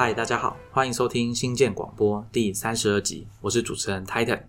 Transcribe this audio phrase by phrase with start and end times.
[0.00, 4.40] 嗨，大家好，欢迎收听新建广播第三十二集，我是主持人 Titan。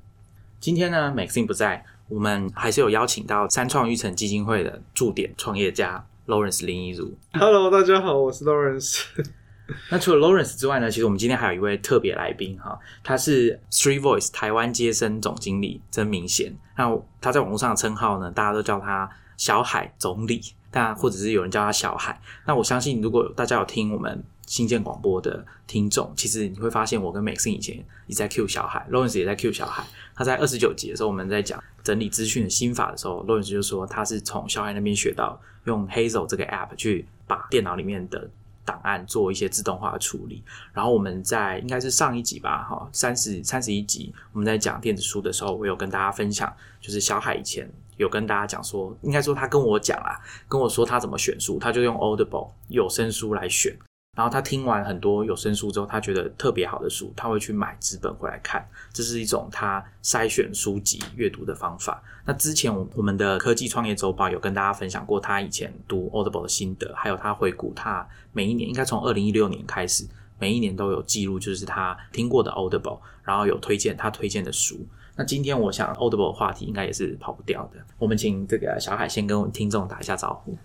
[0.62, 7.14] 今天呢，Maxine 不在，我们还是有邀请到三创育成基金会的驻点创业家 Lawrence 林一如。
[7.34, 9.04] Hello，大家好，我是 Lawrence。
[9.92, 16.56] 那除了 Lawrence 之外呢，其实我们今天还有一位特别来宾哈，他是 Street Voice 台湾接生总经理曾明贤。
[16.78, 20.40] 那他在网络上的称号呢，大家都叫他小海总理，
[20.72, 22.22] 但或者是有人叫他小海。
[22.46, 29.82] 那我相信，如果大家有听我们新建广播的听众，其实你会发现，我跟 Max 以前一直在 Q 小海，Lawrence 也在 Q 小海。
[30.14, 38.30] 他在二十九集的时候，我们在讲整理资讯的心法的时候，Lance 就说他是从小海那边学到用 Hazel 这个 App 去把电脑里面的
[38.66, 40.44] 档案做一些自动化的处理。
[40.74, 53.74] 然后我们在应该是上一集吧，哈，三十三十一集，我们在讲电子书的时候，我有跟大家分享，就是小海以前有跟大家讲说，应该说他跟我讲啦，跟我说他怎么选书，他就用 Audible 有声书来选。
[54.18, 62.04] 然后他听完很多有声书之后，他觉得特别好的书，他会去买纸本回来看，这是一种他筛选书籍阅读的方法。
[62.26, 70.06] 那之前我我们的科技创业周报有跟大家分享过他以前读 Audible 的心得，还有他回顾他每一年，应该从二零一六年开始，
[70.38, 74.86] 每一年都有记录，就是他听过的 Audible，然后有推荐他推荐的书。
[75.16, 80.58] 那今天我想 Audible 的话题应该也是跑不掉的，我们请这个小海先跟我们听众打一下招呼。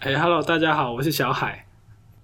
[0.00, 1.66] 哎、h e l l o 大家好，我是小海。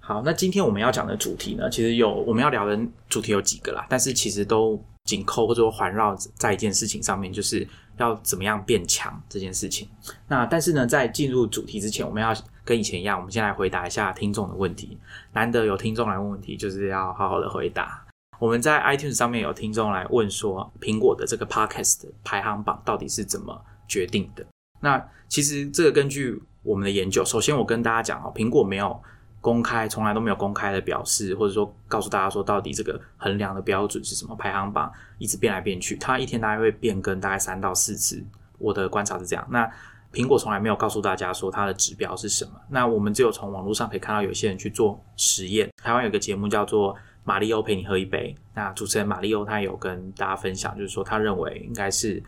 [0.00, 2.76] 好，那今天我们要讲的主题呢，其实有我们要聊的
[3.08, 9.88] 主题有几个啦，但是其实都紧扣或者说环绕在一件事情上面，就是要怎么样变强这件事情。
[10.26, 12.34] 那但是呢，在进入主题之前，我们要
[12.64, 14.98] 跟以前一样，我们先来回答一下听众的问题。
[15.32, 18.04] 难得有听众来问问题，就是要好好的回答。
[18.40, 24.44] 我们在 iTunes 上面有听众来问说，苹果的这个 Podcast 排行榜到底是怎么决定的？
[24.80, 29.00] 那其实这个根据我们的研究，首先我跟大家讲哦，苹果没有。
[29.40, 34.36] 公开从来都没有公开的表示，或者说告诉大家说到底这个衡量的标准是什么？
[34.36, 38.22] 排行榜一直变来变去，它一天大概会变更大概三到四次。
[38.58, 39.46] 我的观察是这样。
[39.50, 39.66] 那
[40.12, 42.52] 苹果从来没有告诉大家说它的指标是什么。
[42.68, 45.70] 那我们只有从网络上可以看到有些人去做实验。
[45.82, 46.94] 台湾有个节目叫做
[47.24, 52.22] 《马里欧陪你喝一杯》，那主持人马里欧他有跟大家分享，就是说他认为应该是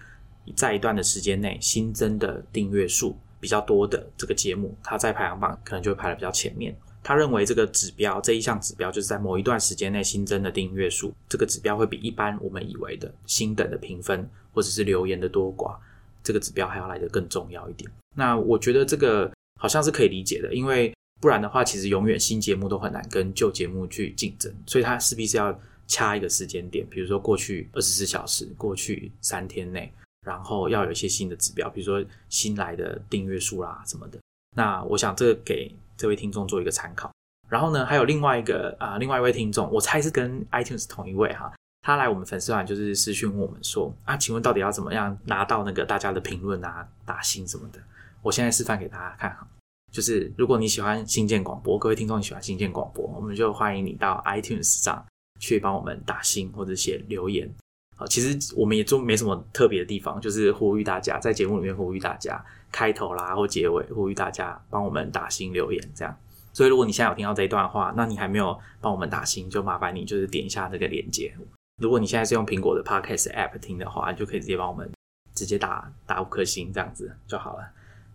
[0.57, 6.75] 在一段的时间内新增的订阅数比较多的这个节目，它在排行榜可能就会排的比较前面。
[7.03, 15.77] 他认为这个指标这一项指标就是在某一段时间内新增的订阅数，这个指标会比一般我们以为的新等的评分或者是留言的多寡，
[16.23, 17.91] 这个指标还要来得更重要一点。
[18.15, 29.93] 那我觉得这个好像是可以理解的，因为不然的话，其实永远新节目都很难跟旧节目去竞争，所以它势必是要掐一个时间点，比如说过去二十四小时、过去三天内，
[30.27, 34.19] 然后要有一些新的指标，比如说新来的订阅数啦什么的。
[34.55, 37.13] 那我想这个给这位听众做一个参考，
[37.49, 41.53] 然后呢，还有另外一个啊、另外一位听众，我猜是跟 iTunes 同一位哈，
[41.83, 47.79] 他来我们粉丝团就是私讯问我们说啊，请问到底要怎么样拿到那个大家的评论啊、打星什么的？
[48.21, 49.47] 我现在示范给大家看哈，
[49.93, 55.07] 就是如果你喜欢新建广播，各位听众你喜欢新建广播，我们就欢迎你到 iTunes 上
[55.39, 57.49] 去帮我们打星或者写留言。
[57.97, 62.45] 好，其实我们也做没什么特别的地方，就是呼吁大家在节目里面呼吁大家。
[62.73, 66.17] 开头啦或结尾，呼吁大家帮我们打星留言，这样。
[66.55, 71.33] 所以如果你现在有听到这一段话，那你还没有帮我们打星，就麻烦你就是点一下这个链接。
[71.81, 74.91] 如果你现在是用苹果的 Podcast App 听的话，你就可以直接帮我们
[75.35, 77.65] 直接打打五颗星，这样子就好了。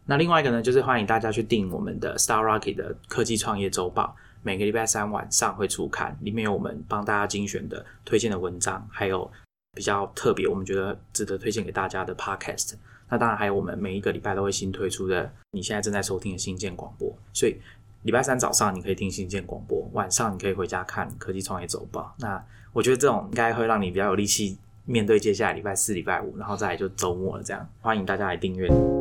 [0.06, 9.30] 那另外一个呢，就是欢迎大家去订我们的 Star Rocket 的科技创业周报，每个礼拜三晚上会出刊，里面有我们帮大家精选的推荐的文章，还有
[9.76, 12.76] 比较特别我们觉得值得推荐给大家的 Podcast。
[13.10, 17.12] 那当然还有我们每一个礼拜都会新推出的，你现在正在收听的新建广播。
[17.34, 17.56] 所以
[18.04, 22.14] 礼拜三早上你可以听新建广播，晚上你可以回家看科技创业周报。
[22.20, 27.44] 那我觉得这种应该会让你比较有力气面对接下来礼拜四、礼拜五，然后再来就周末了。
[27.44, 28.97] 这样欢迎大家来订阅。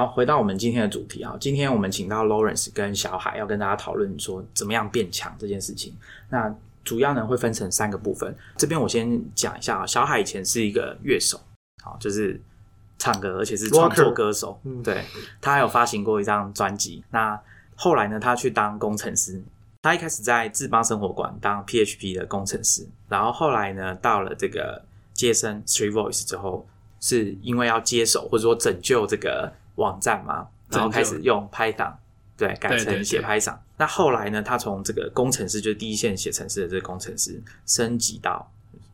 [0.00, 5.94] 好，回到我们今天的主题啊，今天我们请到 Lawrence 跟小海要跟大家讨论说怎么样变强这件事情。
[6.30, 9.86] 那主要呢会分成三个部分，这边我先讲一下啊。
[9.86, 11.38] 小海以前是一个乐手，
[11.84, 12.40] 好，就是
[12.98, 14.58] 唱歌，而且是创作歌手。
[14.64, 15.04] 嗯对，
[15.38, 17.04] 他还有发行过一张专辑。
[17.10, 17.38] 那
[17.74, 19.42] 后来呢，他去当工程师。
[19.82, 24.82] 他一开始在智邦生活馆当 PHP 的工程师，然后后来呢，到了这个
[25.12, 26.66] 接生 Street Voice 之后，
[27.00, 31.94] 是因为要接手或者说拯救这个网站嘛，然后开始用 Python
[32.36, 33.58] 对改成写对 Python。
[33.76, 38.50] 那后来呢，他从这个工程师就是第一线写程式的这个工程师升级到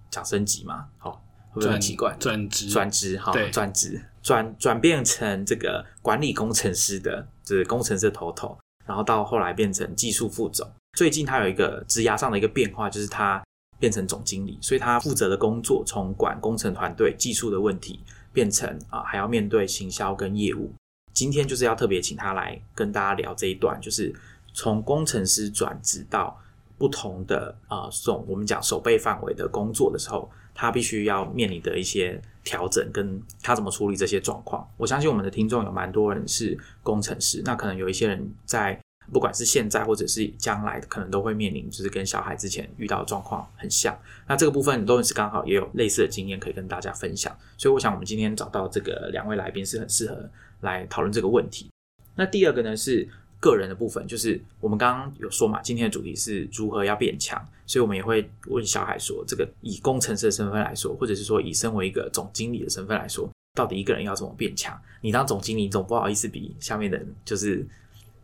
[0.09, 1.11] 讲升级嘛，好、
[1.51, 2.15] 会不会很奇怪？
[2.19, 8.57] 转职转职好对转职转转变成这个管理工程师的，就是工程师头头，
[8.87, 10.69] 然后到后来变成技术副总。
[10.97, 13.43] 最近他有一个职涯上的一个变化，就是他
[13.79, 18.01] 变成总经理，所以他负责的工作从管工程团队技术的问题，
[18.37, 20.71] 变成啊还要面对行销跟业务。
[21.15, 24.15] 今天就是要特别请他来跟大家聊这一段，就是
[24.53, 26.39] 从工程师转职到
[26.77, 34.69] 不同的啊这种我们讲守备范围的工作的时候，他必须要面临的一些调整，跟他怎么处理这些状况。
[34.77, 38.79] 我相信我们的听众有蛮多人是工程师，那可能有一些人在。
[39.13, 43.97] 不管是现在或者是将来，可能都会面临，就是跟小孩之前遇到的状况很像。
[44.27, 47.37] 那这个部分，都是刚好也有类似的经验可以跟大家分享。
[47.57, 50.29] 所以，我想我们今天找到这个两位来宾是很适合
[50.61, 51.71] 来讨论这个问题。
[52.17, 53.09] 那第二个呢是
[53.39, 64.77] 个人的部分，就是我们刚刚有说嘛，今天的主题是如何要变强，所以我们也会问小孩说，这个以工程师的身份来说，或者是说以身为一个总经理的身份来说，到底一个人要怎么变强？
[65.01, 67.65] 你当总经理总不好意思比下面的人就是。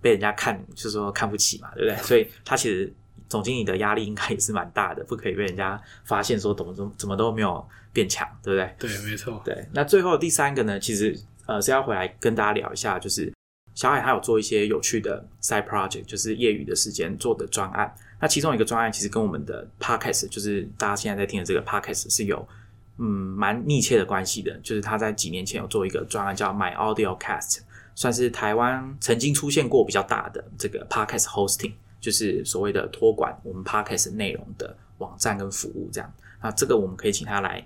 [0.02, 2.02] 被人家看，就是说看不起嘛，对不对？
[2.02, 2.93] 所以他其实
[3.28, 8.88] 总经理的压力应该也是蛮大的，不可以被人家发现说怎么怎么怎么都没有变强，对不对？
[8.90, 9.40] 对，没错。
[9.44, 13.32] 对，那最后第三个呢，其实呃是要回来跟大家聊一下，就是
[13.75, 17.94] 小海他有做一些有趣的 side project，就是业余的时间做的专案。
[18.20, 22.46] 那其中一个专案其实跟我们的 podcast，就是大家现在在听的这个 podcast 是有
[22.98, 24.56] 嗯蛮密切的关系的。
[24.62, 27.60] 就是他在几年前有做一个专案叫 My Audio Cast。
[27.94, 36.12] 算是台湾曾经出现过比较大的这个 podcast hosting，就是所谓的托管我们 podcast 内容的网站跟服务这样。
[36.43, 37.65] 那这个我们可以请他来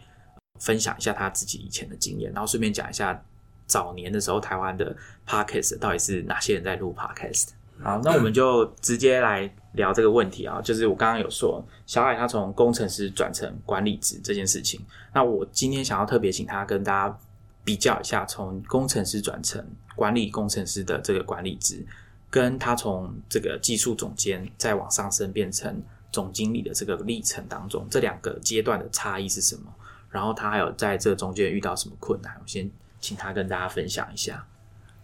[0.60, 3.22] 分享一下他自己以前的经验，然后顺便讲一下
[3.66, 4.94] 早年的时候台湾的
[5.26, 7.48] podcast 到底是哪些人在录 podcast。
[7.82, 14.80] 好，那我们就直接来聊这个问题啊，就是我刚刚有说小海他从工程师转成管理职这件事情，
[15.12, 17.18] 那我今天想要特别请他跟大家。
[17.66, 19.62] 比较一下，从工程师转成
[19.96, 21.84] 管理工程师的这个管理职，
[22.30, 25.82] 跟他从这个技术总监再往上升变成
[26.12, 29.62] 总经理的这个历程当中，这两个阶段的差异是什么？
[30.10, 32.32] 然后他还有在这中间遇到什么困难？
[32.40, 32.70] 我先
[33.00, 34.46] 请他跟大家分享一下。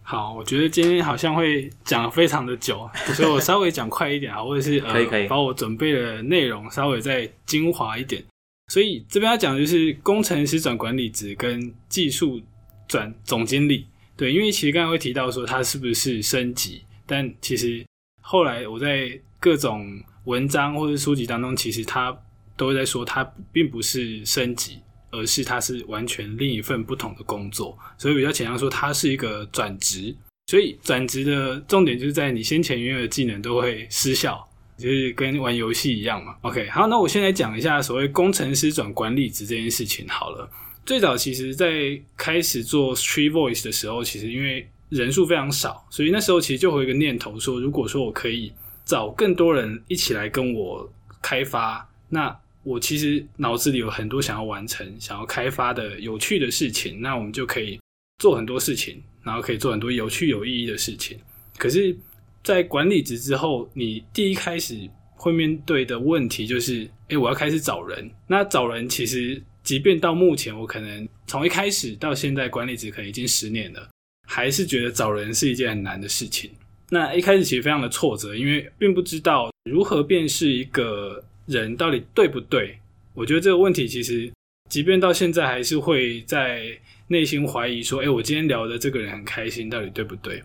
[0.01, 8.23] 好，我觉得今天好像会讲非常的久，所以我稍微讲快一点啊，或者是可以可以把我准备的内容稍微再精华一点。
[8.71, 12.41] 所以这边要讲的就是工程师转管理职跟技术。
[12.87, 17.85] 转总经理，对，因为其实刚才会提到说他是不是升级，但其实
[18.21, 22.15] 后来我在各种文章或者书籍当中，其实他
[22.55, 24.79] 都在说他并不是升级，
[25.11, 30.15] 而是他是完全另一份不同的工作，所以比较倾向说他是一个转职。
[30.47, 34.45] 所以转职的重点就是在你先前拥有的技能都会失效，
[34.77, 36.35] 就是跟玩游戏一样嘛。
[36.41, 40.49] OK，好，那我先来讲一下所谓工程师转管理职这件事情好了。
[40.85, 48.51] 最早其实，在开始做 Street Voice 的时候，其实因为人数非常少，所以那时候其实就会有一个念头说，如果说我可以
[48.83, 50.91] 找更多人一起来跟我
[51.21, 57.79] 开发，那我其实脑子里有很多想要完成、想要开发的有趣的事情，那我们就可以
[58.19, 61.17] 做很多事情，然后可以做很多有趣有意义的事情。
[61.57, 61.95] 可是，
[62.43, 64.77] 在管理职之后，你第一开始
[65.15, 68.11] 会面对的问题就是，哎，我要开始找人。
[68.27, 69.41] 那找人其实。
[69.63, 73.89] 即便到目前，我可能从一开始到现在管理职可能已经十年了，
[74.27, 76.51] 还是觉得找人是一件很难的事情。
[76.89, 82.77] 那一开始其实非常的挫折，因为并不知道如何辨识一个人到底对不对。
[83.13, 84.31] 我觉得这个问题其实，
[84.69, 86.77] 即便到现在还是会在
[87.07, 90.43] 内心怀疑说：“哎，我今天聊的这个人很开心，到底对不对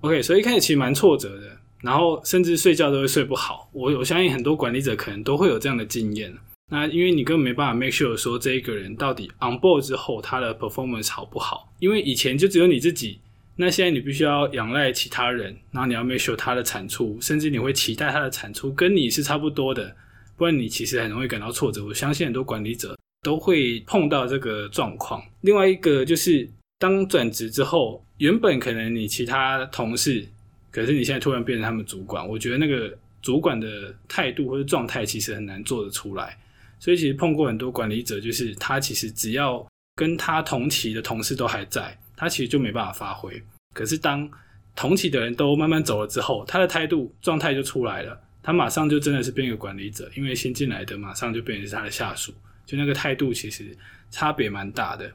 [0.00, 3.68] ？”OK，所以一开始其实蛮挫折的，然后甚至睡觉都会睡不好。
[3.72, 6.34] 我我相信很多管理者可能都会有这样的经验。
[6.68, 13.20] 那因为你根本没办法 make sure 说这一个人到底 on board 之后他的 performance 好不好，因为以前就只有你自己，
[13.54, 19.94] 那现在你必须要仰赖其他人，然后你要 make sure 他的产出，甚至你会期待他的产出跟你是差不多的，
[20.36, 21.84] 不然你其实很容易感到挫折。
[21.84, 25.22] 我相信很多管理者都会碰到这个状况。
[25.42, 26.48] 另外一个就是
[26.80, 30.26] 当转职之后，原本可能你其他同事，
[30.72, 32.92] 可是你现在突然变成他们主管，我觉得那个
[33.22, 36.36] 主管的态度或者状态其实很难做得出来。
[36.78, 43.42] 所以其实碰过很多管理者，就是他其实只要跟他同期的同事都还在，他其实就没办法发挥。
[43.74, 44.30] 可是当
[44.74, 52.32] 同期的人都慢慢走了之后，他的态度状态就出来了，他马上就真的是变一个管理者，因为新进来的马上就变成是他的下属，
[52.66, 53.76] 就那个态度其实
[54.10, 55.10] 差别蛮大的。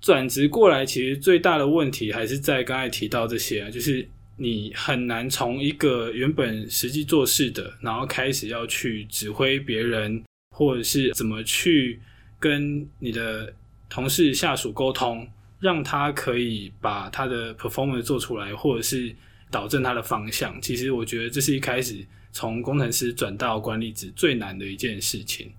[0.00, 4.06] 转职过来，其实最大的问题还是在刚才提到这些啊，就是
[4.36, 10.22] 你很难从一个原本实际做事的，然后开始要去指挥别人。
[10.56, 11.98] 或者是怎么去
[12.38, 13.52] 跟你的
[13.90, 15.26] 同事、下属沟通，
[15.58, 19.12] 让他可以把他的 performance 做出来，或者是
[19.50, 20.60] 导正他的方向。
[20.60, 21.96] 其实我觉得这是一开始
[22.30, 25.50] 从工程师转到管理职最难的一件事情，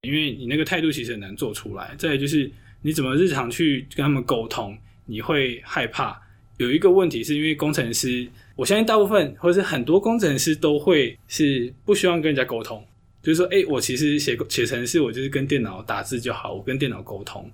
[0.00, 1.94] 因为你那个态度其实很难做出来。
[1.98, 2.50] 再就是
[2.80, 6.18] 你怎么日常去跟他们沟通，你会害怕。
[6.56, 12.84] 有一个问题是因为工程师，我相信大部分或者是很多工程师都会是不希望跟人家沟通，
[13.22, 17.50] 就是说，哎，我其实写写程式，我就是跟电脑打字就好，我跟电脑沟通。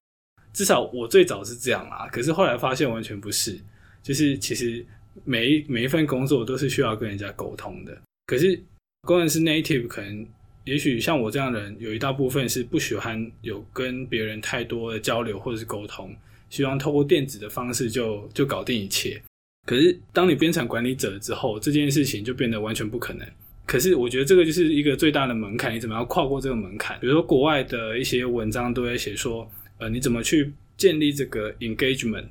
[0.53, 3.59] 至少我最早是这样啦，可是后来发现完全不是，
[4.03, 4.85] 就是其实
[5.25, 7.97] 每一每一份工作都是需要跟人家沟通的。
[8.27, 8.57] 可是
[9.03, 10.27] 工程师 native 可能，
[10.65, 16.15] 也许像我这样的人，有一大部分是不喜欢有跟别人太多的交流或者是沟通，
[16.51, 19.21] 希望透过电子的方式就就搞定一切。
[19.67, 23.27] 可是当你变成管理者之后，这件事情就变得完全不可能。
[23.67, 26.99] 可是我觉得这个就是一个最大的门槛，你怎么样跨过这个门槛？
[27.01, 29.51] 比如说国外的一些文章都在写说。
[29.77, 32.29] 呃，你怎么去建立这个 engagement？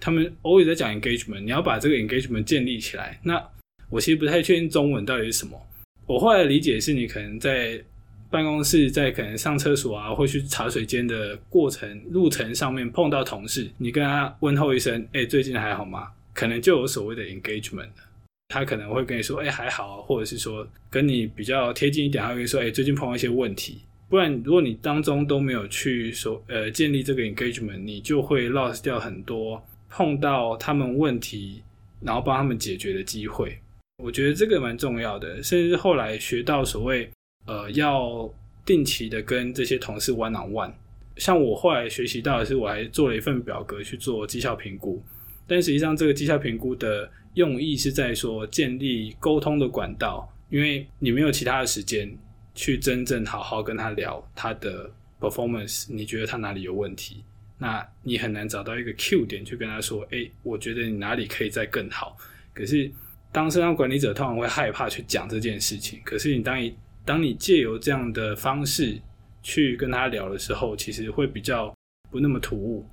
[0.00, 3.20] 他们偶尔在讲 engagement，你要把这个 engagement 建立起来。
[3.22, 3.38] 那
[3.90, 5.60] 我其实不太确定中文到底是什么。
[6.06, 7.78] 我后来理解是你可能在
[8.30, 16.08] 办公室，在可能上厕所啊，或去茶水间的过程路程上面碰到同事，你跟他问候一声，哎，最近还好吗？
[16.32, 17.90] 可能就有所谓的 engagement。
[18.48, 23.82] 他可能会跟你说，哎，还好，或者是说跟你比较贴近一点，他会说，哎，最近碰到一些问题。
[24.08, 31.62] 不然，如果你当中都没有去说呃建立这个 engagement，你就会 lost 掉很多碰到他们问题，
[32.00, 33.58] 然后帮他们解决的机会。
[34.02, 37.10] 我觉得这个蛮重要的，甚至后来学到所谓
[37.44, 38.32] 呃要
[38.64, 40.72] 定期的跟这些同事 one on one。
[41.18, 45.02] 像我后来学习到的是，我还做了一份表格去做绩效评估，
[45.46, 52.14] 但实际上这个绩效评估的用意是在说建立沟通的管道，因为你没有其他的时间。
[52.54, 54.90] 去真正好好跟他聊他的
[55.20, 57.22] performance，你觉得他哪里有问题？
[57.56, 62.16] 那你很难找到一个 Q 点去跟他说，哎，我觉得你哪里可以再更好。
[62.52, 62.90] 可是
[63.30, 66.00] 当身上管理者通常会害怕去讲这件事情。
[66.04, 69.00] 可是你当一当你借由这样的方式
[69.40, 71.72] 去跟他聊的时候，其实会比较
[72.10, 72.84] 不那么突兀，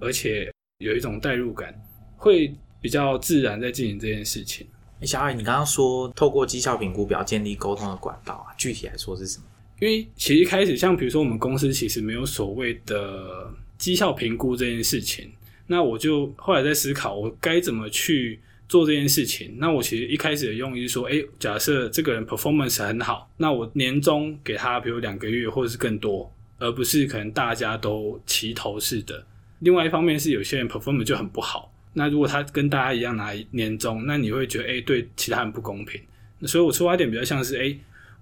[0.00, 1.78] 而且有一种代入感，
[2.16, 4.66] 会比较自然在进行这件事情。
[5.00, 9.44] 小艾，你刚刚说透过绩效评估表建立沟通的管道啊，具体来说是什么？
[9.80, 15.32] 因为其实一开始，像比如说我们公司其实没有所谓的绩效评估这件事情，
[15.66, 19.56] 那我就后来在思考我该怎么去做这件事情。
[19.58, 29.26] 那我其实一开始的用意是说，哎，假设这个人 performance 很好，那我年终给他比如两个月或者是更多，而不是可能大家都齐头式的。
[29.58, 31.71] 另外一方面是有些人 performance 就很不好。
[31.94, 36.00] 那如果他跟大家一样拿年终，那你会觉得哎，对其他人不公平。
[36.42, 37.76] 所以我出发点比较像是哎，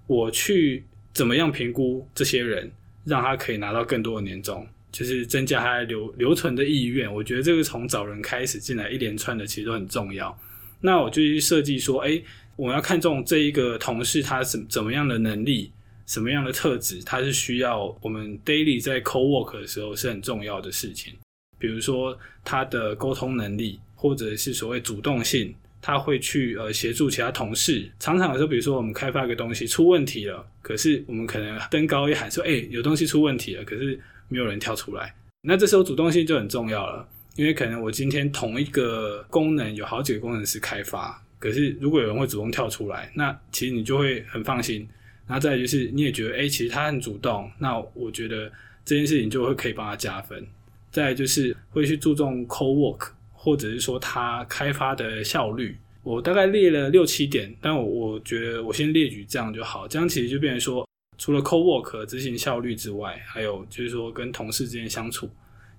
[0.07, 2.71] 我去怎么样评估这些人，
[3.05, 7.11] 让他可以拿到更多的年终，就是增加他留留存的意愿。
[7.11, 10.37] 我觉得这个从找人开始进来一连串的其实都很重要。
[10.81, 12.21] 那我就去设计说，哎，
[12.55, 15.71] 我要看中这一个同事他怎怎么样的能力，
[16.05, 21.13] 什么样的特质，他是需要我们 daily 在 co work 的时候是很重要的事情。
[21.61, 27.87] 比如说他的沟通能力，或者是所谓主动性，他会去呃协助其他同事。
[27.99, 35.13] 常常有时候，比如说我们开发一个东西出问题了，可是我们可能登高一喊说：“哎，有东西出问题了。”可是没有人跳出来。
[35.43, 44.87] 那这时候主动性就很重要了，因为可能我今天同一个功能有好几个工程师开发，可是如果有人会主动跳出来，那其实你就会很放心。
[45.27, 48.51] 然后再就是你也觉得，哎，其实他很主动，那我觉得
[48.83, 50.45] 这件事情就会可以帮他加分。
[50.91, 55.77] 再就是会去注重 co work，或者是说他开发的效率。
[56.03, 59.87] 我大概列了六七点，但我我觉得我先列举这样就好。
[59.87, 65.29] 这样其实就变成说，除了 co work 执行效率之外，还有就是说跟同事之间相处，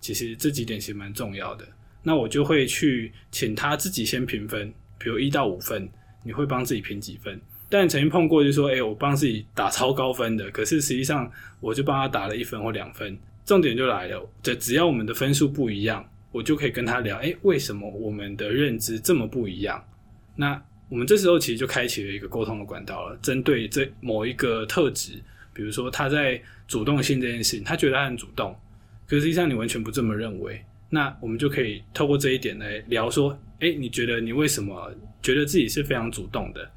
[0.01, 1.67] 其实这几点其实蛮重要的。
[2.05, 5.89] 那我就会去请他自己先评分，比如一到五分，
[6.25, 7.41] 你会帮自己评几分？
[7.69, 11.29] 但曾经碰过就是说，哎，我帮自己打超高分的，可是实际上
[11.59, 13.19] 我就帮他打了一分或两分。
[13.45, 19.85] 重点就来了，这只要我们的分数不一样，我就可以跟他聊，哎，为什么我们的认知这么不一样？
[20.37, 23.17] 那我们这时候其实就开启了一个沟通的管道了。
[23.23, 25.21] 针对这某一个特质，
[25.53, 28.57] 比如说他在主动性这件事情，他觉得他很主动，
[29.07, 30.63] 可实际上你完全不这么认为。
[30.89, 36.71] 那我们就可以透过这一点来聊，说，哎，你觉得你为什么觉得自己是非常主动的？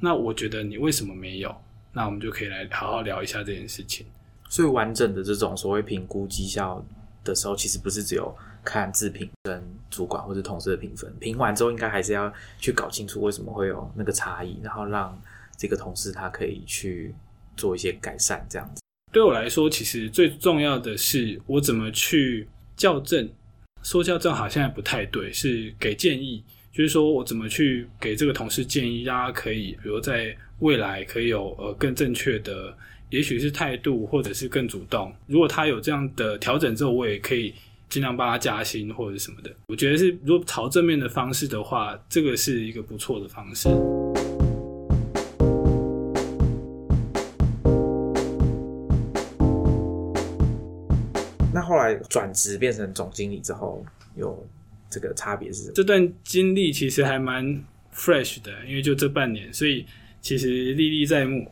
[0.00, 1.54] 那我觉得你为什么没有？
[1.92, 4.04] 那我们就可以来好好聊一下这件事情。
[4.54, 6.80] 最完整的这种所谓评估绩效
[7.24, 8.32] 的时候，其实不是只有
[8.62, 15.20] 看自评跟主管或者同事的评分，评完之后应该还是要去搞清楚为什么会有那个差异，然后让
[15.58, 17.12] 这个同事他可以去
[17.56, 18.80] 做一些改善，这样子。
[19.10, 23.28] 对我来说，其实最重要的是我怎么去校正
[23.82, 32.72] 说校正好像也不太对，是给建议，就是说我怎么去给这个同事建议，让他可以，比如在未来可以有呃更正确的，
[33.14, 35.14] 也许是态度，或者是更主动。
[35.28, 37.54] 如果他有这样的调整之后，我也可以
[37.88, 39.54] 尽量帮他加薪或者什么的。
[39.68, 43.68] 我觉得是如果朝正面的方式的话，这个是一个不错的方式。
[51.54, 54.44] 那后来转职变成总经理之后，有
[54.90, 55.74] 这个差别是什么？
[55.76, 59.86] 这段经历其实还蛮 fresh 的，因为就这半年，所以
[60.20, 61.48] 其实历历在目。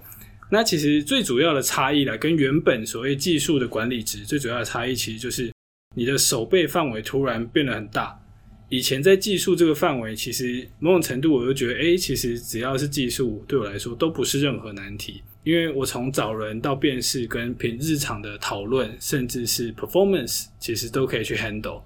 [0.53, 5.51] 那其实最主要的差异啦，跟原本所谓技术的管理值最主要的差异，其实就是
[5.97, 8.21] 你的手背范围突然变得很大。
[8.69, 15.23] 以前在技术这个范围，其实某种程度我就觉得，哎，其实只要是技术，对我来说都不是任何难题。
[15.43, 21.83] 因为我从找人到辨识，跟平日常的讨论，甚至是 performance，其实都可以去 handle。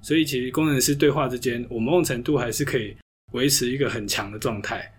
[0.00, 2.96] 所以其实工程师对话之间，我某种程度还是可以
[3.32, 4.92] 维持一个很强的状态。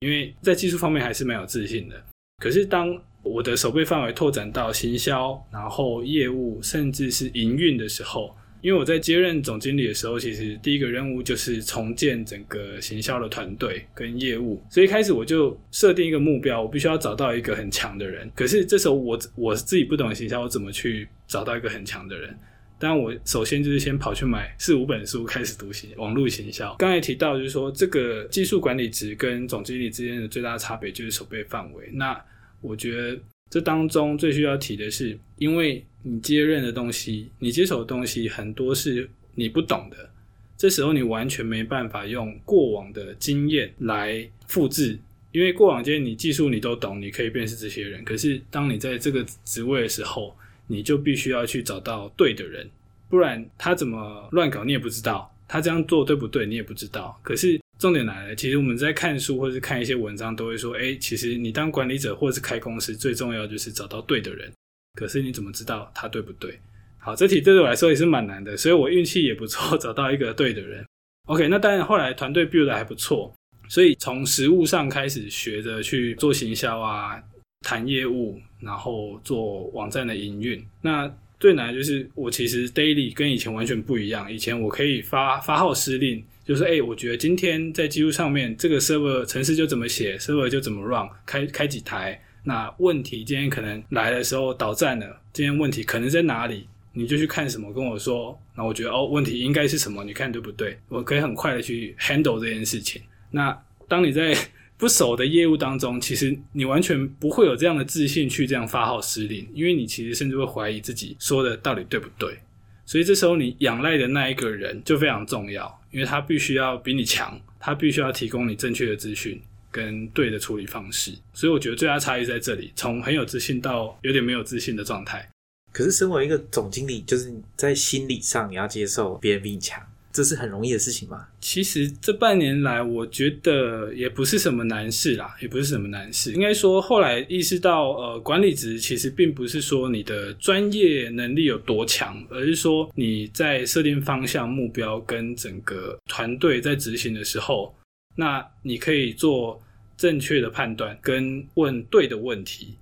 [0.00, 2.02] 因为在技术方面还是蛮有自信的。
[2.38, 18.30] 可是当我的手背范围拓展到行销，然后业务，甚至是营运的时候，因为我在接任总经理的时候，其实第一个任务就是重建整个行销的团队跟业务，所以一开始我就设定一个目标，我必须要找到一个很强的人。
[18.34, 22.36] 可是这时候我我自己不懂行销，我怎么去找到一个很强的人？
[22.78, 26.74] 但，我首先就是先跑去买四五本书开始读行网络行销。
[26.78, 31.88] 刚才提到就是说，这个技术管理值跟总经理之间的最大差别就是手背范围。
[31.92, 32.18] 那
[32.60, 33.18] 我觉得。
[33.48, 40.10] 这当中最需要提的是，因为你接任的东西，你接手的东西很多是你不懂的，
[40.56, 44.98] 这时候你完全没办法用过往的经验来复制，
[45.30, 48.04] 因为过往经验你技术你都懂，你可以辨识这些人。
[48.04, 52.68] 可是当你在这个职位的时候，你就必须要去找到对的人，
[53.08, 57.18] 不然他怎么乱搞你也不知道，他这样做对不对你也不知道。
[57.22, 57.60] 可是。
[57.78, 64.50] 重点来了，其实我们在看书或者是看一些文章，都会说，哎，其实你当管理者或者是开公司，最重要就是找到对的人。
[64.94, 66.58] 可是你怎么知道他对不对？
[66.96, 70.86] 好，这题对我来说也是蛮难的，所以我运气也不错， 找到一个对的人。
[71.26, 73.30] OK，那当然后来团队 build 还不错，
[73.68, 77.22] 所以从实物上开始学着去做行销啊，
[77.60, 80.66] 谈业务，然后做网站的营运。
[80.80, 86.22] 那最难就是我其实 daily 跟以前完全不一样，以前我可以发发号施令。
[86.44, 92.16] 就是哎，我觉得今天在技术上面，这个 server 程式就怎么写，server 就怎么 run，开开几台。
[92.44, 96.68] 那问题今天可能来的时候倒站了，今天问题可能在哪里？
[96.92, 98.40] 你就去看什么跟我说。
[98.56, 100.04] 那我觉得哦，问题应该是什么？
[100.04, 100.78] 你看对不对？
[100.88, 103.02] 我可以很快的去 handle 这件事情。
[103.32, 104.32] 那当你在
[104.78, 112.38] 不熟的业务当中，其实你完全不会有这样的自信去这样发号施令，因为你其实甚至会怀疑自己说的到底对不对。
[112.84, 115.80] 所以这时候你仰赖的那一个人就非常重要。
[115.92, 125.26] 因为他必须要比你强，他必须要提供你正确的资讯跟对的处理方式，所以我觉得最大差异在这里，从很有自信到有点没有自信的状态。
[125.72, 129.82] 可是身为一个总经理，就是在心理上你要接受别人比你强。
[130.16, 131.28] 这是很容易的事情吗？
[131.42, 136.32] 其实这半年来，我觉得也不是什么难事啦，也不是什么难事。
[136.32, 147.76] 应该说，后来意识到，呃，管理职其实并不是说你的专业能力有多强，而是说你在设定方向、目标跟整个团队在执行的时候，
[148.14, 149.62] 那你可以做
[149.98, 152.76] 正确的判断跟问对的问题，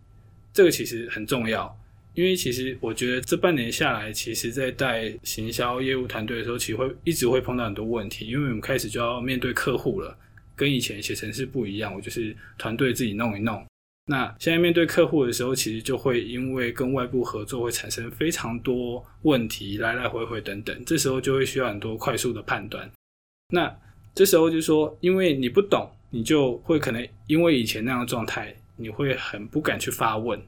[0.52, 1.76] 这个其实很重要。
[2.14, 8.26] 因为其实我觉得这半年下来，其实，在带行销业务团队的时候，其实会一直会碰到很多问题。
[8.26, 10.16] 因为我们开始就要面对客户了，
[10.54, 11.92] 跟以前写程式不一样。
[11.92, 13.64] 我就是团队自己弄一弄。
[14.06, 20.84] 那现在面对客户的时候，其实就会因为跟外部合作会产生非常多问题，来来回回等等。
[20.84, 22.88] 这时候就会需要很多快速的判断。
[23.48, 23.74] 那
[24.14, 30.40] 这时候就说，因为你不懂，你就会可能因为以前那样的状态，你会很不敢去发问。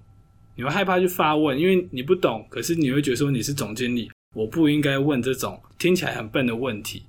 [0.56, 2.44] 你会害怕去发问，因为你不懂。
[2.48, 7.02] 可是你会觉得说你是总经理，我不应该问这种听起来很笨的问题。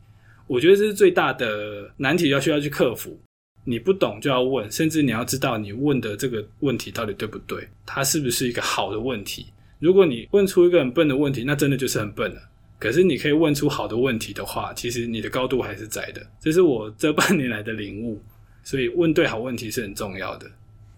[0.46, 3.20] 我觉得这是最大的难题，要需要去克服。
[3.64, 9.48] 你不懂就要问，甚至你要知道你问的这个问题到底对不对，它是不是一个好的问题。
[9.80, 12.42] 如果你问出一个很笨的问题，那真的就是很笨了。
[12.80, 16.26] 可是你可以问出好的问题的话，其实你的高度还是在的。
[16.40, 18.22] 这是我这半年来的领悟。
[18.64, 20.46] 所以问对好问题是很重要的。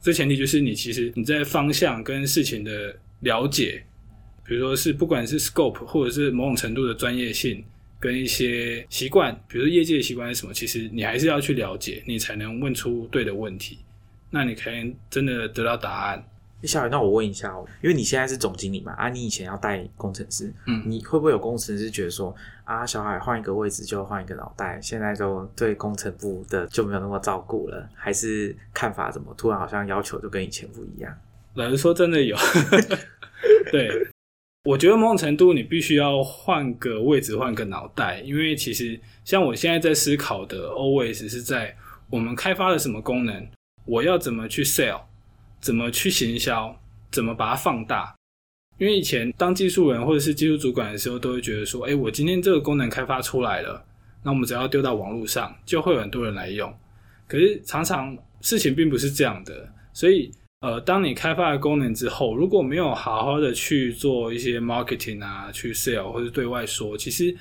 [0.02, 3.84] 这前提就是你其实你在方向跟事情的了解，
[4.46, 7.64] 比如说是不管是 scope 或者是某种程度的专业性
[8.00, 13.80] 跟一些习惯，比如说业界的习惯是什么，其实你还是要去了解，你才能问出对的问题，
[14.30, 16.26] 那你可能真的得到答案。
[16.68, 31.16] 小雨，那我问一下哦，因为你现在是总经理嘛，啊，你以前要带工程师，嗯你会不会有工程师觉得说，啊，小海换一个位置就换一个脑袋，现在就对工程部的就没有那么照顾了，还是看法怎么突然好像要求就跟以前不一样？
[31.56, 32.36] 老实说，真的有。
[33.72, 33.90] 对，
[34.66, 41.76] 我觉得某种程度你必须要换个位置，换个脑袋，因为其实像我现在在思考的，always 是在
[42.10, 43.48] 我们开发了什么功能，
[43.86, 45.02] 我要怎么去 sell，
[45.60, 46.76] 怎么去行销，
[47.12, 48.16] 怎么把它放大。
[48.78, 53.86] 因为以前当技术人或者是技术主管的时候，都会觉得说，哎，我今天这个功能开发出来了，
[54.24, 56.74] 那我们只要丢到网络上，就会有很多人来用。
[57.28, 67.36] 可是常常事情并不是这样的，所以呃，当你开发了功能之后，如果没有好好的去做一些 marketing 啊，去 sell 或者对外说，其实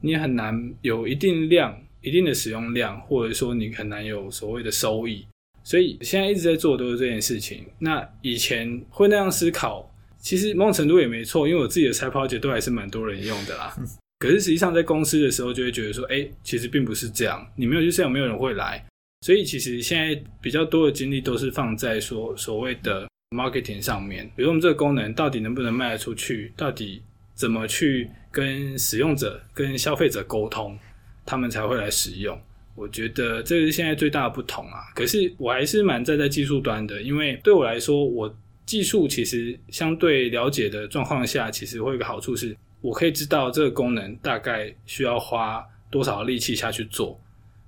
[0.00, 5.26] 你很难有一定量、一定的使用量，或者说你很难有所谓的收益。
[5.66, 7.66] 所以现在一直在做的都是这件事情。
[7.80, 13.74] 那以前会那样思考，其实某种程度也没错，因为我自己的 side project 都还是蛮多人用的啦。
[14.20, 18.86] 可是实际上在公司的时候，就会觉得说，哎、其实并不是这样，你没有去 sell，没有人会来。
[19.26, 27.02] 所以其实现在比较多的精力都是放在说所谓的 marketing 上面，比如我们这个功能到底能不能卖得出去，到底
[27.34, 30.78] 怎么去跟使用者、跟消费者沟通，
[31.24, 32.40] 他们才会来使用。
[32.76, 34.92] 我觉得这是现在最大的不同啊。
[34.94, 38.32] 可是我还是蛮站在技术端的，因为对我来说，我
[38.64, 47.20] 技术其实相对了解的状况下，其实会有一个好处是，我可以知道这个功能大概需要花多少力气下去做。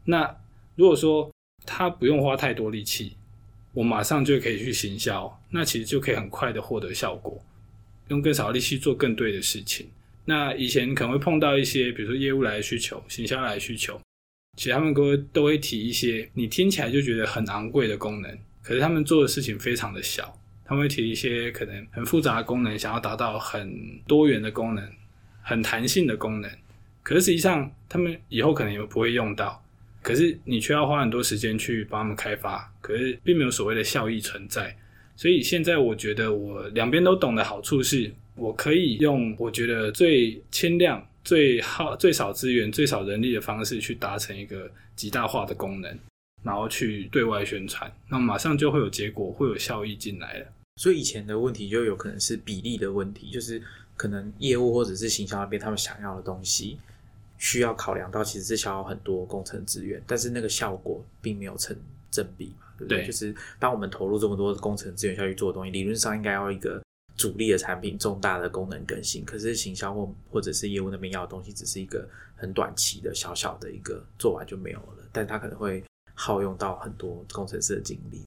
[0.04, 0.28] 那
[0.76, 1.30] 如果说
[1.64, 3.16] 它不用花太多力气，
[3.72, 7.40] 我马上就可以去行销，那其实就可以很快的获得效果，
[8.08, 9.86] 用更少力气做更对的事情。
[10.24, 14.00] 那以前可能会碰到一些，比如说业务来的需求、行销来的需求，
[14.58, 20.36] 其实他们都会都会提一些你听起来就觉得很昂贵的功能，可是他们做的事情非常的小。
[20.64, 23.72] 他们会提一些可能很复杂的功能，想要达到很
[24.06, 24.84] 多元的功能、
[25.40, 26.50] 很弹性的功能，
[27.04, 29.64] 可是实际上他们以后可能也不会用到。
[30.02, 34.76] 可是你却要花很多时间去帮他们开发，可是并没有所谓的效益存在。
[35.16, 45.98] 所以现在我觉得我两边都懂的好处是，我可以用我觉得最轻量、最耗、最少资源、最少人力的方式去达成一个极大化的功能，
[46.42, 50.46] 然后去对外宣传，那马上就会有结果，会有效益进来了。
[50.76, 53.62] 所以以前的问题就有可能是比例的问题，就是
[53.94, 56.78] 可能业务或者是行销那边他们想要的东西，
[57.36, 61.76] 需要考量到其实是消耗很多工程资源，但是那个效果并没有成
[62.10, 63.02] 正比嘛，对不对？
[63.02, 66.82] 对就是当我们投入这么多的工程资源下去做的东西，理论上应该要一个
[67.18, 75.82] 主力的产品、重大的功能更新，可是行销或或者是业务那边要的东西，只是一个很短期的小小的一个做完就没有了，但它可能会
[76.14, 78.22] 耗用到很多工程师的精力。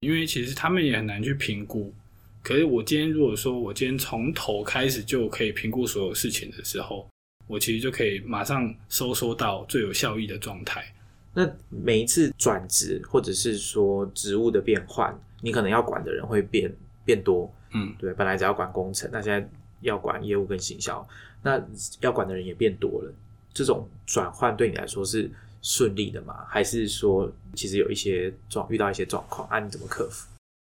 [0.00, 1.94] 因为其实他们也很难去评估。
[2.42, 7.08] 可是我今天如果说我今天从头开始就可以评估所有事情的时候，
[7.46, 10.92] 我其实就可以马上收缩到最有效益的状态。
[11.32, 16.68] 那每一次转职或者是说职务的变换，你可能要管的人会变
[17.04, 19.48] 变多，嗯，对，本来只要管工程，那现在
[19.80, 21.06] 要管业务跟行销，
[21.42, 21.60] 那
[22.00, 23.12] 要管的人也变多了。
[23.52, 25.30] 这种转换对你来说是
[25.60, 26.44] 顺利的吗？
[26.48, 29.58] 还是说其实有一些状遇到一些状况啊？
[29.60, 30.28] 你怎么克服？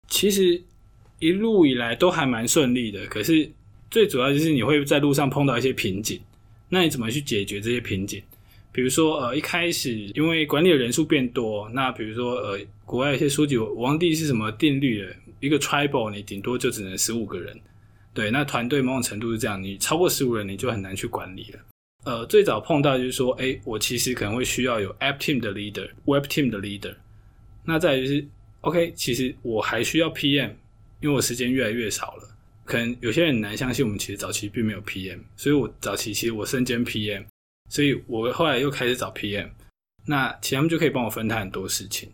[0.07, 0.61] 其实
[1.19, 3.49] 一路以来都还蛮顺利的，可是
[3.89, 6.21] 最主要就是你会在路上碰到一些瓶颈，
[6.69, 8.21] 那你怎么去解决这些瓶颈？
[8.71, 17.59] 比如说，呃，一开始因为管理的人数变多，那比如说，呃，国外一些书籍，我忘记是什么定律了，一个 tribal 你顶多就只能十五个人，
[18.13, 21.59] 对，那团队某种程度是这样，你超过十五人你就很难去管理了。
[22.05, 26.95] 呃，最早碰到就是说，哎，我其实可能会需要有 app team 的 leader、web team 的 leader，
[27.65, 28.25] 那再就是
[28.61, 30.51] ，OK，其实我还需要 PM，
[31.01, 32.23] 因为我时间越来越少了。
[32.63, 37.25] 可能有些人很难相信，我们其实早期并没有 PM，所以我早期其实我身兼 PM，
[37.69, 39.49] 所以我后来又开始找 PM，
[40.05, 42.09] 那其他们就可以帮我分摊很多事情。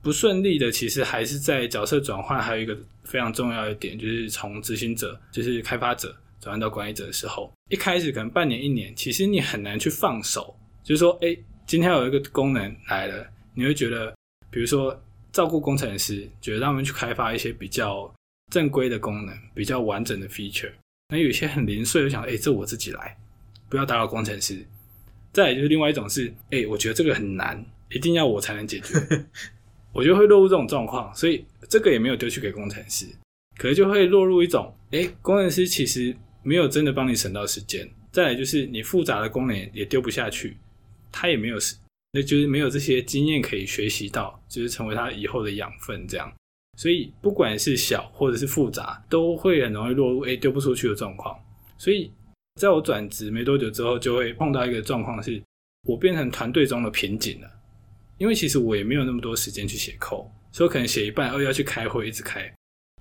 [0.00, 14.14] 不顺利的其实还是在角色转换，还有一个非常重要的点，就是从执行者，就是开发者转换到管理者的时候，一开始可能半年一年，其实你很难去放手，就是说，哎，今天有一个功能来了，你会觉得，
[14.50, 14.98] 比如说
[15.32, 18.12] 照顾工程师，觉得让他们去开发一些比较
[18.52, 20.72] 正规的功能，比较完整的 feature。
[21.10, 23.16] 那有一些很零碎，就想，哎，这我自己来，
[23.68, 24.64] 不要打扰工程师。
[25.32, 28.94] 再来就是另外一种是，哎，我觉得这个很难，一定要我才能解决。
[29.92, 33.06] 我就会落入这种状况，所以这个也没有丢去给工程师，
[33.56, 37.88] 可能就会落入一种，哎，工程师其实没有真的帮你省到时间。
[38.10, 40.56] 再来就是你复杂的功能也丢不下去，
[41.12, 41.56] 他也没有
[42.12, 46.32] 那就是没有这些经验可以学习到，就是成为他以后的养分这样。
[46.78, 51.38] 所以不管是小或者是复杂，都会很容易落入诶丢不出去的状况。
[51.76, 52.10] 所以
[52.60, 55.42] 在我转职没多久之后，就会碰到一个状况，是
[55.86, 57.50] 我变成团队中的瓶颈了。
[58.18, 62.52] 因为其实我也没有那么多时间去写扣，所以我可能写一半，又要去开会，一直开，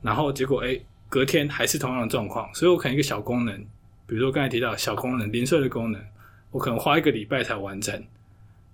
[0.01, 3.58] 然后结果诶隔天还是同样的状况，所以我可能一个小功能，
[4.06, 6.01] 比如说刚才提到小功能零碎的功能，
[6.51, 8.01] 我可能花一个礼拜才完成。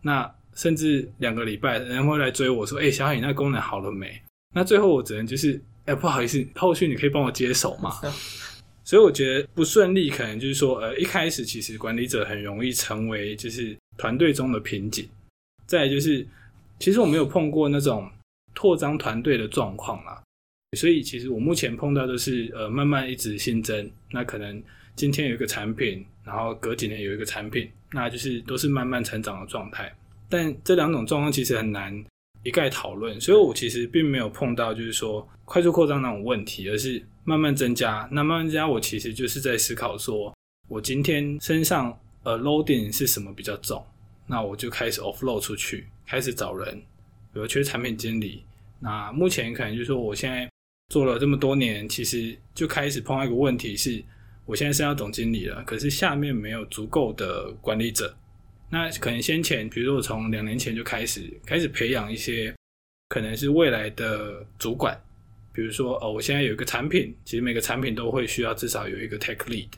[0.01, 4.21] 那甚至两个礼拜，人会来追我说：“哎，小海，你那功能好了没？”
[4.53, 7.99] 那最后我只能就是：“哎，不好意思，后续你可以帮我接手吗？”
[8.83, 15.07] 所以我觉得不顺利，可能就是说，呃，一开始其实管理者很容易成为就是团队中的瓶颈。
[15.65, 16.25] 再就是，
[16.79, 18.09] 其实我没有碰过那种
[18.55, 20.21] 扩张团队的状况啦，
[20.77, 23.89] 所以其实我目前碰到的是，呃，慢慢一直新增。
[24.11, 24.61] 那可能
[24.95, 29.93] 今天有一个产品，然后隔几年有一个产品，那就是都是慢慢成长的状态。
[30.29, 32.03] 但这两种状况其实很难
[32.43, 38.07] 一概讨论，所以我其实并没有碰到就是说快速扩张那种问题，而是慢慢增加。
[38.11, 40.33] 那慢慢增加，我其实就是在思考说，
[40.67, 43.83] 我今天身上呃 loading 是什么比较重，
[44.25, 46.75] 那我就开始 offload 出去，开始找人，
[47.33, 48.43] 比如缺产品经理。
[48.79, 50.49] 那目前可能就是说，我现在
[50.89, 54.03] 做了这么多年，其实就开始碰到一个问题是，
[54.45, 58.15] 我现在是要总经理了，可是下面没有足够的管理者。
[58.69, 62.53] 那可能先前，比如说我从两年前就开始开始培养一些，
[63.09, 64.99] 可能是未来的主管，
[65.53, 69.69] 比如说哦，我现在有一个产品，其实每个产品都会需要至少有一个 tech lead，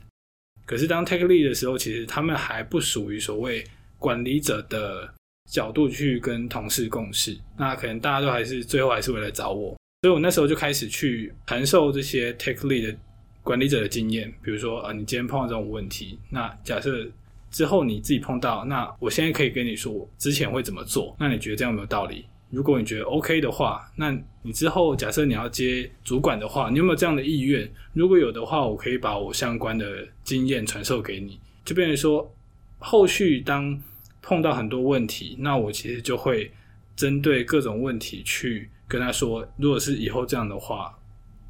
[0.64, 3.62] 可是当 tech lead 的时候，其实他们还不属于所谓
[4.06, 5.12] 管理者的
[5.50, 12.96] 角度去跟同事共事，那可能大家都还是最后还是会来找我，所以我那时候就开始去传授这些 tech lead 的
[13.42, 17.04] 管理者的经验，比如说啊，你今天碰到这种问题，那假设。
[17.48, 21.16] 之后你自己碰到，那我现在可以跟你说，我之前会怎么做？
[21.18, 22.26] 那你觉得这样有没有道理？
[22.50, 27.66] 如果你觉得 OK 的话，那你之后假设你要接主管的话，你有没有这样的意愿？
[27.94, 31.40] 如果有的话，我可以把我相关的经验传授给你。
[31.64, 32.30] 就变成说，
[32.78, 33.80] 后续当
[34.26, 36.52] 碰到很多问题，那我其实就会
[36.96, 40.92] 针对各种问题去跟他说，如果是以后这样的话，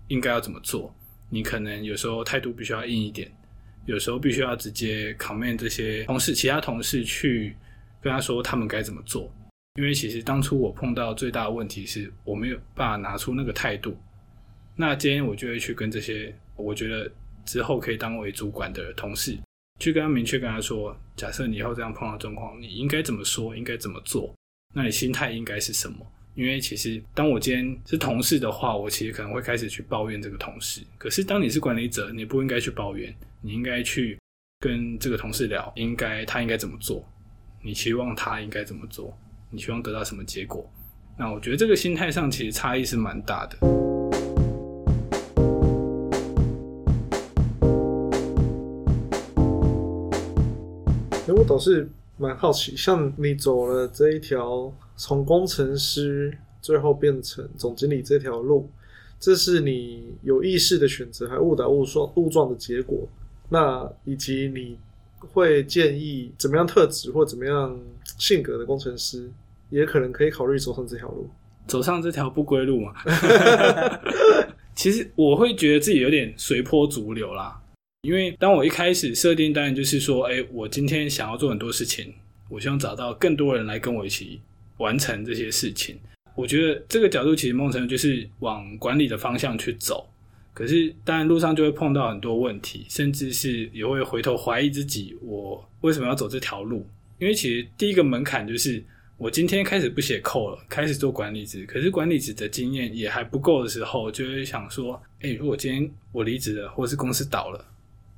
[0.09, 0.95] 应该要怎么做？
[1.31, 3.33] 你可能有时候态度必须要硬一点。
[3.87, 7.57] 有时候必须要直接 command 这些同事，其他同事去
[8.03, 9.33] 跟他说他们该怎么做，
[9.77, 13.97] 因为其实当初我碰到最大的问题是我没有办法拿出那个态度。
[14.75, 17.11] 那今天我就会去跟这些我觉得
[17.45, 19.39] 之后可以当为主管的同事，
[19.79, 24.35] 去跟他明确跟他说，假设你以后这样碰到状况，你应该怎么说，应该怎么做，
[24.75, 26.07] 那你心态应该是什么？
[26.35, 30.83] 因为其实当我今天是同事的话，我其实可能会开始去抱怨这个同事。
[30.99, 34.19] 可是当你是管理者，你不应该去抱怨，你应该去
[34.61, 37.03] 跟这个同事聊，应该他应该怎么做，
[37.63, 39.17] 你期望他应该怎么做，
[39.51, 40.71] 你希望得到什么结果？
[41.19, 43.86] 那我觉得这个心态上其实差异是蛮大的。
[51.47, 54.73] 都是蛮好奇，像你走了这一条。
[54.99, 58.67] 从工程师最后变成总经理这条路，
[59.21, 63.07] 这是你有意识的选择，还误打误撞误撞的结果？
[63.51, 64.79] 那以及你
[65.21, 67.79] 会建议怎么样特质或怎么样
[68.17, 69.31] 性格的工程师，
[69.69, 71.29] 也可能可以考虑走上这条路？
[71.69, 72.95] 走上这条不归路嘛？
[74.75, 77.61] 其实我会觉得自己有点随波逐流啦，
[78.07, 82.15] 因为当我一开始设定，当然就是说，哎，我今天想要做很多事情，
[82.49, 84.41] 我希望找到更多人来跟我一起。
[84.79, 85.99] 完成这些事情，
[86.35, 90.07] 我觉得这个角度其实梦成就是往管理的方向去走。
[90.53, 96.87] 可是当然路上就会碰到很多问题，甚至是也会回头怀疑自己，我为什么要走这条路？
[97.19, 98.85] 因为其实第一个门槛就是
[99.17, 107.65] 我今天开始不写扣了，开始做管理职，可是管理职的经验也还不够的时候，就会想说：哎，如果今天我离职了，或是公司倒了，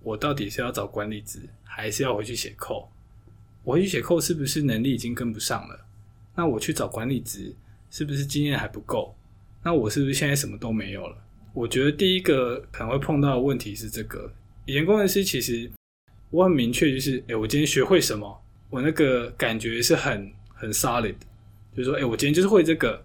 [0.01, 2.89] 我到底是要找管理职，还是要回去写扣？
[3.65, 5.87] 我回去写扣是不是能力已经跟不上了？
[6.35, 7.55] 那我去找管理职，
[7.91, 9.15] 是不是经验还不够？
[9.63, 11.17] 那我是不是现在什么都没有了？
[11.53, 14.33] 我觉得第一个可能会碰到的问题是这个。
[14.65, 15.69] 以前工程师其实
[16.31, 21.17] 我很明确，就是哎，我今天学会什么，我那个感觉是很很 solid，
[21.77, 23.05] 就是说，哎，我今天就是会这个，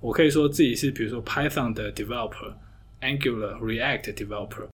[0.00, 4.68] 我可以说自己是比如说 Python 的 developer，Angular、React developer。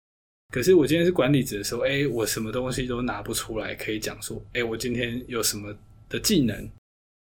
[0.52, 5.74] 可是我今天是管理者的时候，哎，我什么东西都拿不出来，可以讲说，哎，我今天有什么
[6.08, 6.68] 的技能？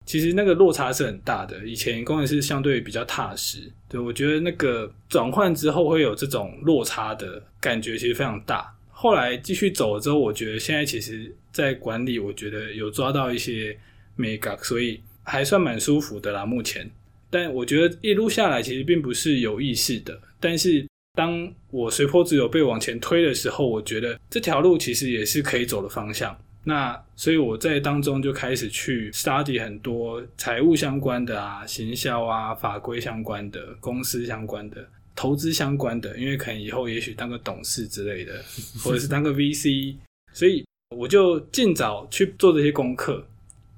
[0.04, 1.66] 其实那个落差是很大的。
[1.66, 8.70] 以前工程师相对比较踏实，对我觉得那个转换之后会有这种落差的感觉，其实非常大。
[8.90, 13.74] 后来继续走了之后，我觉得现在其实，在管理，我觉得有抓到一些
[14.16, 16.44] 美感，所以还算蛮舒服的啦。
[16.44, 16.90] 目前，
[17.30, 20.20] 但我觉得一路下来其实并不是有意识的。
[20.38, 26.36] 但是当我随波逐流被往前推的时候，我觉得这条路其实也是可以走的方向。
[26.64, 38.42] 那所以我在当中就开始去 study 很多财务相关的啊、行销啊、法规相关的、公司相关的、投资相关的，因为可能以后也许当个董事之类的，
[38.82, 39.94] 或者是当个 VC，
[40.32, 40.64] 所以
[40.96, 43.24] 我就尽早去做这些功课。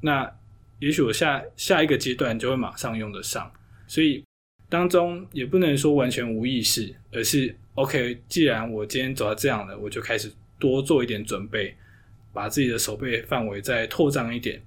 [0.01, 0.31] 那
[0.79, 3.51] 也许我下下一个阶段就会马上用得上，
[3.89, 4.23] 所以
[4.69, 8.21] 当中也不能说完全无意识，而是 OK。
[8.29, 11.75] 既然我今天走到这样了，我就开始多做一点准备，
[12.33, 14.61] 把自己的手背范围再拓张一点，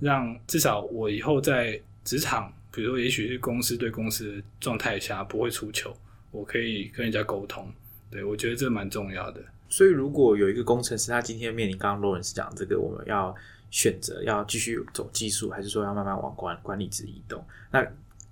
[0.00, 5.96] 让至少我以后在职场，比如说也许是公司对公司的状态下不会出糗，
[6.30, 7.66] 我可以跟人家沟通。
[8.10, 9.40] 对我觉得这蛮重要的。
[9.68, 13.34] 所以如果有一个工程师，他今天面临刚刚罗伦斯讲这个，我们要。
[13.70, 17.44] 选择要继续走技术，还是说要慢慢往管管理值移动？
[17.70, 17.86] 那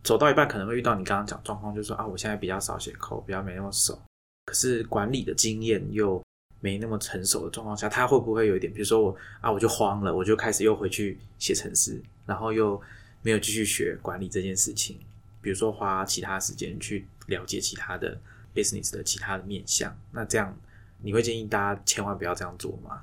[0.07, 4.01] 走到一半可能会遇到你刚刚讲状况，就是说啊，我现在比较少写扣，比较没那么熟，
[4.45, 6.23] 可是管理的经验又
[6.61, 12.81] 没那么成熟的状况下，他会不会有一点，比如说我啊，我就慌了，我就开始又回去写程式，然后又
[13.23, 14.97] 没有继续学管理这件事情，
[15.43, 18.17] 比如说花其他时间去了解其他的
[18.55, 20.57] business 的其他的面向，那这样
[21.03, 23.03] 你会建议大家千万不要这样做吗？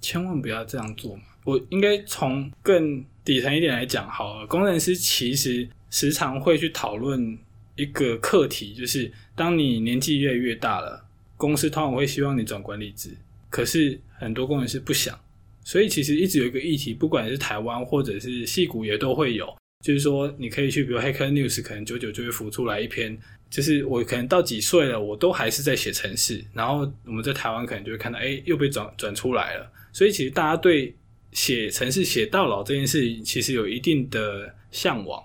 [0.00, 1.22] 千万不要这样做嘛！
[1.44, 4.46] 我应该从更底层一点来讲好了。
[4.46, 7.38] 工程师其实时常会去讨论
[7.76, 13.10] 一个课题，就是当你年纪越来越大了，公司通常会希望你转管理职，
[13.48, 15.16] 可是很多工程师不想。
[15.62, 19.46] 所以其实一直有一个议题，不管是台湾或者是戏谷也都会有，
[19.84, 23.16] 就是说你可以去，比如 Hacker News，可能久久就会浮出来一篇，
[23.48, 29.70] 就是我可能到几岁了，我都还是在写程式，然后我们在台湾可能就会看到，哎，又被转转出来了。
[29.92, 30.92] 所以其实大家对
[31.30, 35.22] 写程式写到老这件事，其实有一定的向往，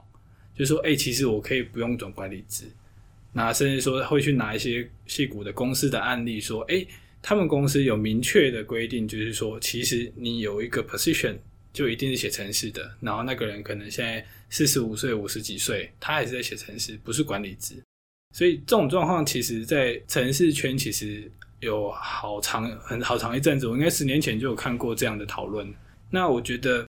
[0.59, 2.65] 就说，哎，其实我可以不用转管理职，
[3.33, 6.85] 那甚至说会去拿一些细股的公司的案例，说，哎，
[7.21, 11.35] 他们公司有明确的规定，就是说，其实你有一个 position
[11.73, 17.81] 就一定是写程式的，然后那个人可能现在四十五岁、五十几岁，他还是在写程式，不是管理职。
[18.35, 21.31] 所以这种状况，其实在城市圈其实。
[21.61, 25.69] 有好长很好长一阵子，我应该十年前就有看过这样的讨论。
[26.09, 26.87] 那我觉得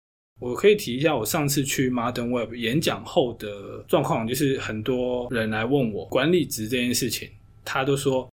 [0.43, 7.29] 我可以提一下，我上次去 Modern Web 演讲后的状况，就是很多人来问我管理职这件事情，
[7.63, 8.29] 他都说：“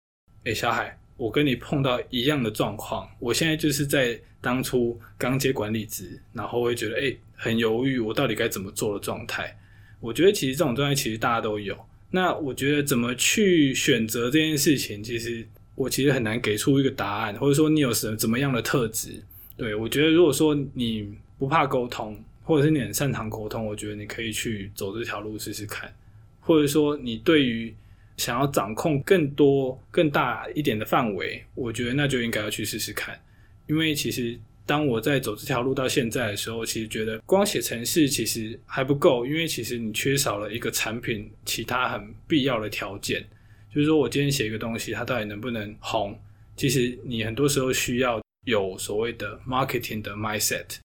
[0.45, 9.57] 哎，小海，我跟你碰到一样的状况，我现在就是在当初刚接管理职，然后会觉得哎很犹豫，我到底该怎么做的状态。”
[9.99, 11.75] 我觉得其实这种状态其实大家都有。
[12.11, 15.47] 那我觉得怎么去选择这件事情，其实。
[15.77, 19.21] 我其实很难给出一个答案，或者说你有什怎么样的特质？
[19.57, 25.93] 对我觉得，如果说你不怕沟通，或者是你很擅长沟通，我觉得你可以去走这条路试试看。
[26.39, 27.73] 或者说你对于
[28.17, 33.19] 想要掌控更多、更大一点的范围，我觉得那就应该要去试试看。
[33.67, 43.25] 因为其实当我在走这条路到现在的时候，其实觉得光写程式其实还不够，因为其实你缺少了一个产品其他很必要的条件。
[43.73, 46.17] 就是说我今天写一个东西，它到底能不能红？
[46.55, 50.77] 其实你很多时候需要有所谓的 marketing 的 mindset。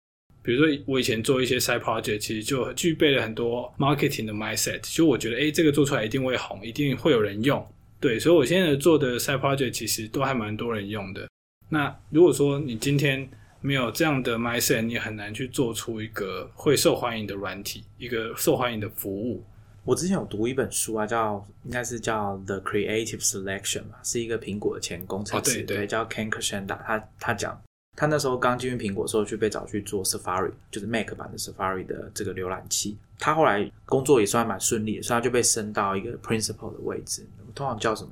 [0.48, 4.80] 比如说我以前做一些 side project，其实就具备了很多 marketing 的 mindset。
[4.96, 7.62] 就我觉得，哎，这个做出来一定会红，一定会有人用。
[8.00, 11.28] 对，所以我现在做的 side project 其实都还蛮多人用的。
[11.68, 13.28] 那如果说你今天
[13.61, 19.44] 没有这样的 mindset，你很难去做出一个会受欢迎的软体，一个受欢迎的服务。
[19.84, 26.78] 我之前有读一本书啊，叫应该是叫《The Creative Selection》吧，是一个苹果的前工程师，对，叫 Ken Kershanda。
[26.87, 27.61] 他他讲，
[27.98, 32.96] 他那时候刚进入苹果的时候，就被找去做 Safari，就是 Mac 版的 Safari 的这个浏览器。
[33.18, 38.11] 他后来工作也算蛮顺利的，所以他就被升到一个 Principal 的位置，通常叫什么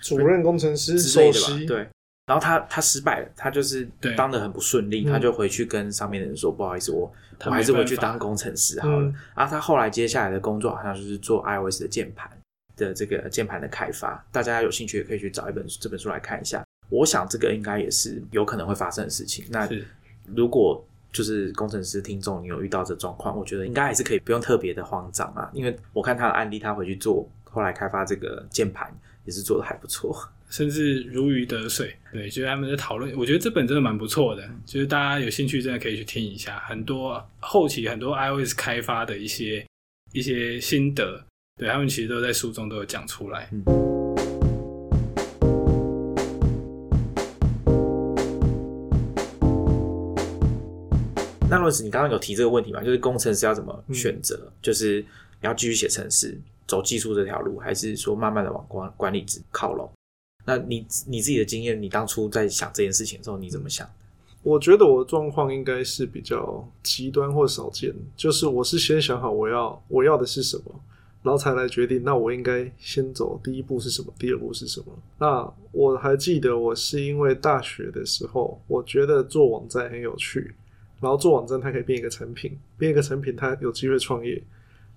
[0.00, 1.46] 主任工程师之类的吧？
[1.66, 1.86] 对。
[2.24, 3.86] 然后他他失败了，他就是
[4.16, 7.12] 当的很不顺利，他就回去跟上面的人说：“不好意思，我
[7.44, 12.30] 我还是回去当工程师好了。”然后他后来接下来的工作好像就是做 iOS 的键盘
[12.76, 14.24] 的这个键盘的开发。
[14.32, 16.64] 大家有兴趣也可以去找一本这本书来看一下。
[16.88, 19.44] 我想这个应该也是有可能会发生的事情。
[19.50, 19.68] 那
[20.34, 30.16] 如果就是工程师听众，你有遇到这状况，我觉得应该还是可以不用特别的慌张啊，因为我看他的案例，他回去做后来开发这个键盘也是做的还不错。
[30.50, 33.14] 甚至如鱼得水，对，就是他们在讨论。
[33.18, 36.58] 我觉得这本真的蛮不错的，就是大家有兴趣真的可以去听一下。
[36.60, 39.62] 很多后期很多 iOS 开发的一些
[40.12, 41.22] 一些心得，
[41.58, 43.50] 对他们其实都在书中都有讲出来。
[51.50, 52.82] 那罗斯，你刚刚有提这个问题嘛？
[52.82, 54.52] 就是工程师要怎么选择？
[54.60, 59.90] 就是你要继续写程式，走技术这条路，还是说慢慢的往管管理职靠拢？
[60.44, 63.88] 那你你自己的经验，你当初在想这件事情的时候，你怎么想？
[64.42, 70.64] 我觉得我的状况应该是比较极端或少见，就是我是先想好我要我要的是什么，
[71.22, 74.86] 然后才来决定，那我应该先走第一步是什么，第二步是什么。
[75.18, 80.54] 那我还记得我是因为大学的时候，我觉得做网站很有趣，
[81.00, 84.42] 然后做网站它可以变一个产品，变一个产品它有机会创业，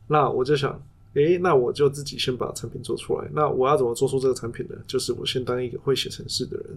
[0.08, 0.82] 那我就想，
[1.14, 3.28] 诶，那我就自己先把产品做出来。
[3.34, 4.76] 那我要怎么做出这个产品呢？
[4.88, 6.68] 就是我先当一个会写程式的人。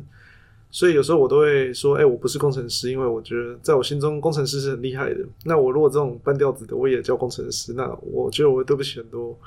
[0.71, 5.21] 所以有时候我都会说，哎，我不是工程师，因为我觉得在我心中工程师是很厉害的。
[5.45, 9.39] 那我如果这种半吊子的我也叫工程师，那我觉得我对不起很多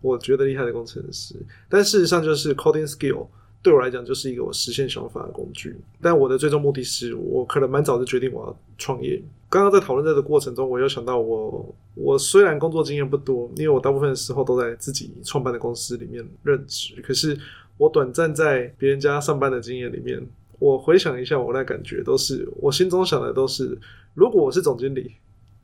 [0.00, 1.36] 我觉得厉害的工程师。
[1.68, 3.28] 但事实上，就是 coding skill
[3.62, 5.76] 对我来讲就是一个我实现想法的工具。
[6.00, 9.22] 但我的最终目的是我可能蛮早就决定我要创业。
[9.48, 17.38] 刚刚在讨论这个过程中，我又想到我我虽然工作经验不多，因为我大部分时候都在自己创办的公司里面任职，可是
[17.76, 20.20] 我短暂在别人家上班的经验里面。
[20.58, 23.76] 我回想一下，我那感觉都是我心中想的都是，
[24.14, 25.12] 如果我是总经理，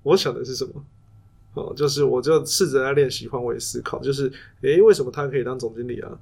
[0.02, 0.84] 我想的是什么？
[1.54, 4.30] 哦，就是我就试着在练习换位思考，就是
[4.62, 6.18] 诶，为什么他可以当总经理啊？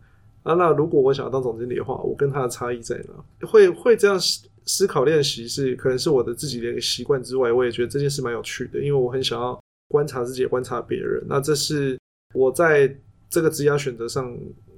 [0.47, 3.47] 啊，那如果我想要当总经理的话，我跟他的差异在哪？
[3.47, 11.23] 会会这样思思考练习是可能是我的自己的一个习惯之外，我也觉得这件事蛮有趣的，因为我很想要观察自己，观察别人。
[11.29, 11.99] 那这是
[12.35, 12.97] 我在
[13.29, 14.35] 这个职业选择上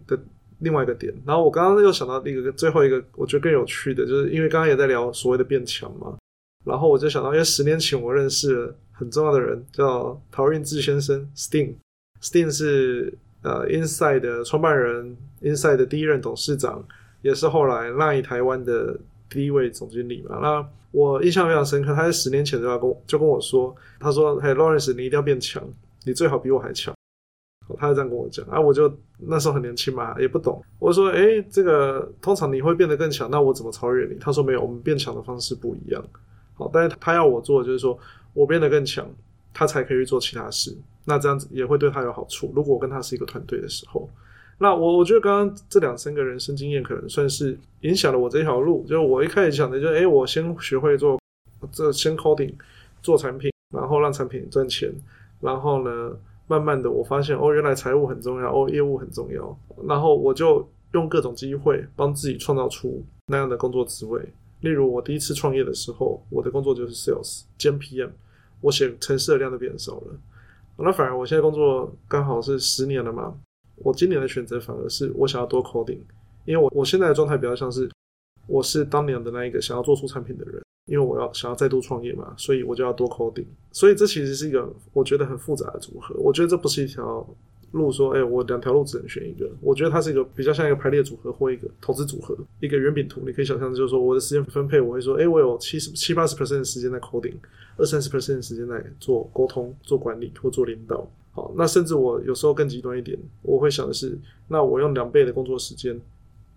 [0.06, 0.18] 的。
[0.60, 6.18] 另外一个点，然后我刚刚又想到一个最后一个，我觉得更有趣的，就是因为刚刚也在聊所谓的变强嘛，
[6.66, 16.84] 然后我就想到，因为十年前我认识了很重要的人，叫陶运志先生，Sting，Sting 是呃 Inside 的创办人，Inside 的第一任董事长，
[17.22, 20.38] 也是后来 Line 台湾的第一位总经理嘛。
[20.40, 25.62] 那我印象非常深刻，他在十年前就要跟就跟我说，他说：“嘿，Lawrence，你一定要变强，
[26.04, 26.94] 你最好比我还强。”
[27.76, 30.64] 他就这样跟我讲，啊，我就那时候很年轻嘛，也不懂。
[30.78, 34.14] 我说，哎，这个通常你会变得更强，那我怎么超越你？
[34.18, 36.02] 他说没有，我们变强的方式不一样。
[36.54, 37.98] 好，但是他要我做的，就是说
[38.32, 39.06] 我变得更强，
[39.52, 40.74] 他才可以去做其他事。
[41.08, 42.52] 那这样子也会对他有好处。
[42.54, 44.06] 如果我跟他是一个团队的时候，
[44.58, 48.82] 那我我觉得刚刚这两三个人生经验，可能算是影响了我这条路。
[48.82, 51.18] 就是我一开始想的，就是哎，我先学会做
[51.72, 52.52] 这先 coding
[53.02, 54.92] 做产品，然后让产品赚钱，
[55.40, 56.14] 然后呢？
[56.50, 59.54] 慢慢的，我发现哦，原来财务很重要，哦，业务很重要。
[59.86, 64.18] 然后我就用各种机会帮自己创造出那样的工作职位。
[64.62, 68.08] 例如，我第一次创业的时候，我的工作就是 sales 兼 PM，
[68.62, 70.16] 我写城市的量都变少了。
[70.84, 73.34] 那反而我现在工作刚好是十年了嘛，
[73.76, 76.00] 我今年的选择反而是我想要多 coding，
[76.44, 77.90] 因为我我现在的状态比较像是
[78.46, 80.62] 我是当年的那一个想要做出产品的人。
[80.86, 86.14] 因为我要想要再度创业嘛，所以我就要多 coding，所以这其实是一个我觉得很复杂的组合。
[86.18, 87.28] 我觉得这不是一条
[87.72, 89.50] 路，说哎，我两条路只能选一个。
[89.60, 93.22] 我觉得它是一个比较像一个排列组合或一个投资组合，一个圆饼图。
[93.26, 97.34] 你可以想象，就是说我的时间分配，我会说，哎，我有七十七八十 percent 的时间在 coding，
[97.76, 101.08] 二三十 percent 的时间在做沟通、做管理或做领导。
[101.32, 106.00] 好，那甚至我有时候更极端一点，我会想的是，那我用两倍的工作时间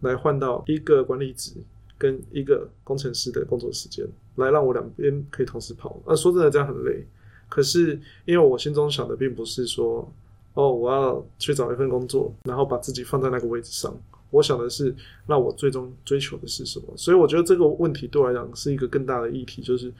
[0.01, 1.53] 来换到一个管理职。
[1.97, 4.03] 跟一个工程师的工作时间，
[4.38, 6.01] 来让我两边可以同时跑。
[6.03, 7.05] 那说真的，这样很累。
[7.47, 7.91] 可是
[8.26, 10.12] 因为我心中想的并不是说，
[10.54, 13.95] 哦，我要去找一份工作，然后把自己放在那个位置上。
[14.30, 14.95] 我想的是，
[15.28, 16.86] 那我最终追求的是什么？
[16.95, 19.91] 所以我觉得这个问题对我来讲是一个更大的议题，就是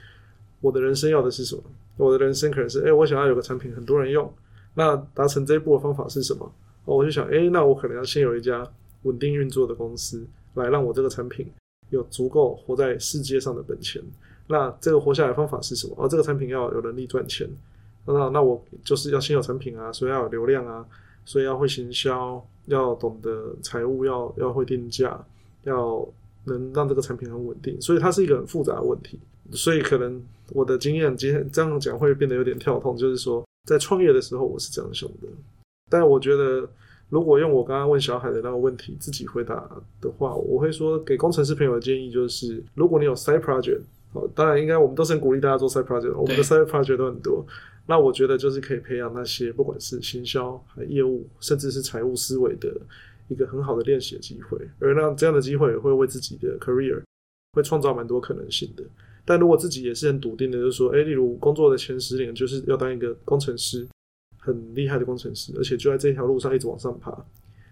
[0.60, 1.62] 我的人生要的是什么？
[1.96, 4.32] 我的人生可能是，哎，我想要有个产品很多人用，
[4.74, 6.44] 那达成这一步的方法是什么？
[6.84, 8.66] 哦我就想，哎，那我可能要先有一家
[9.02, 11.46] 稳定运作的公司，来让我这个产品。
[11.90, 14.02] 有足够活在世界上的本钱，
[14.46, 15.94] 那这个活下来方法是什么？
[15.98, 17.46] 哦，这个产品要有能力赚钱，
[18.06, 20.84] 那那我就是要先有产品啊，所以要有流量啊，
[21.24, 25.24] 所以要会行销，要懂得财务，要要会定价，
[25.64, 26.06] 要
[26.44, 29.18] 能让这个产品很稳定，所以它是一个很复杂的问题。
[29.52, 35.28] 所以可能我的经验今天这样讲会变得有点跳痛，就是说在创业的时候我是这样想的，
[35.90, 36.68] 但我觉得。
[37.12, 39.68] 如果用我刚刚问小海的那个问题自己回答
[40.00, 43.82] 的话，我会说给工程师朋友的建议就是，如果你有 side project，
[44.14, 47.44] 哦，当然应该我们都是很鼓励大家做 side project，我们的 side project 都很多。
[47.86, 52.74] 那我觉得就是可以培养那些不管是行销、还业务，甚至是财务思维的
[53.28, 54.58] 一个很好的练习的机会。
[54.78, 57.02] 而那这样的机会也会为自己的 career
[57.54, 58.84] 会创造蛮多可能性的。
[59.24, 63.86] 但如果自己也是很笃定的，就是说，哎，例如工作的前十年就是要当一个工程师。
[64.44, 67.16] 很厉害的工程师，而且就在这条路上一直往上爬。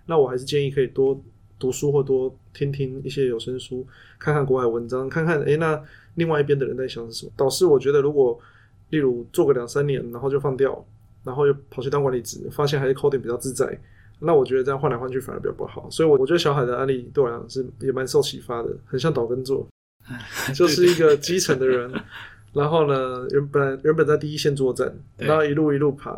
[0.07, 1.21] 那我还是建议可以多
[1.59, 3.85] 读书或多听听一些有声书，
[4.21, 5.83] 看看国外文章，看看诶，那
[6.15, 7.33] 另外一边的人在想什么。
[7.37, 8.39] 导师，我觉得如果
[8.91, 10.84] 例如做个两三年，然后就放掉，
[11.24, 13.78] 然后又跑去当管理职，发现还是 coding 比较自在。
[14.22, 19.66] 那我觉得这样换来换去反而比较不好，所以我我觉得小海的案例对我来讲是也蛮受启发的，很像岛根座，
[20.55, 21.91] 就是一个基层的人，
[22.53, 26.11] 然后呢原本原本在第一线作战，然后一路一路爬，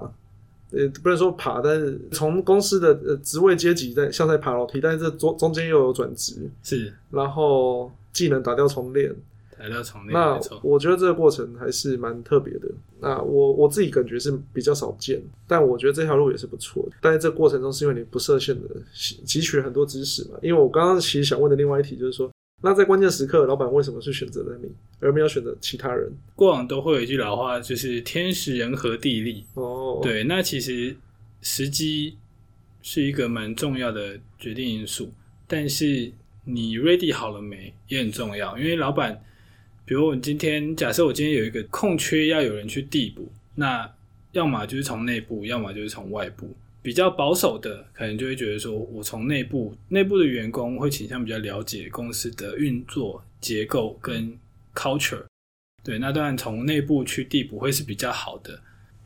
[0.72, 9.14] 呃不能说爬，但是从公司的呃职位阶级在像在爬楼梯，但是这中中间又有转职，是然后技能打掉重练，
[9.62, 12.68] 来到场内那，我觉得这个过程还是蛮特别的。
[13.00, 16.96] 那我我自己感觉是比较少见，但我觉得这条路也是不错的。
[17.00, 20.38] 但是这个过程中是因为你不设限的汲取了很多知识嘛。
[20.42, 24.68] 因为我刚刚其实想问的另外一题就是说，那在关键时刻，老板为什么是选择了你，
[25.00, 26.12] 而没有选择其他人？
[26.34, 29.44] 过往都会有一句老话，就是天时人和地利。
[29.54, 30.94] 哦，，对，那其实
[31.40, 32.16] 时机
[32.82, 35.12] 是一个蛮重要的决定因素，
[35.48, 36.12] 但是
[36.44, 39.20] 你 ready 好了没也很重要，因为老板，
[39.84, 43.90] 比如我今天假设我今天有一个空缺，要有人去递补，那
[44.32, 46.48] 要么就是从内部，要么就是从外部。
[46.84, 54.36] 比较保守的，可能就会觉得说，我从内部内部的员工会倾向比较了解公司的运作结构跟
[54.74, 55.22] culture，
[55.84, 58.60] 对，那当然从内部去递补会是比较好的。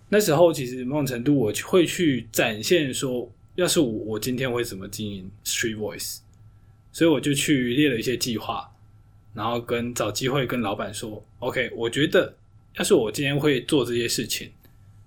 [0.08, 6.20] 那时候其实某种程度我会去展现说，要是我我今天会怎么经营 Street Voice，
[6.92, 8.66] 所以我就去列了一些计划，
[9.36, 12.34] 然后跟找机会跟老板说，OK，我觉得
[12.78, 14.50] 要是我今天会做这些事情，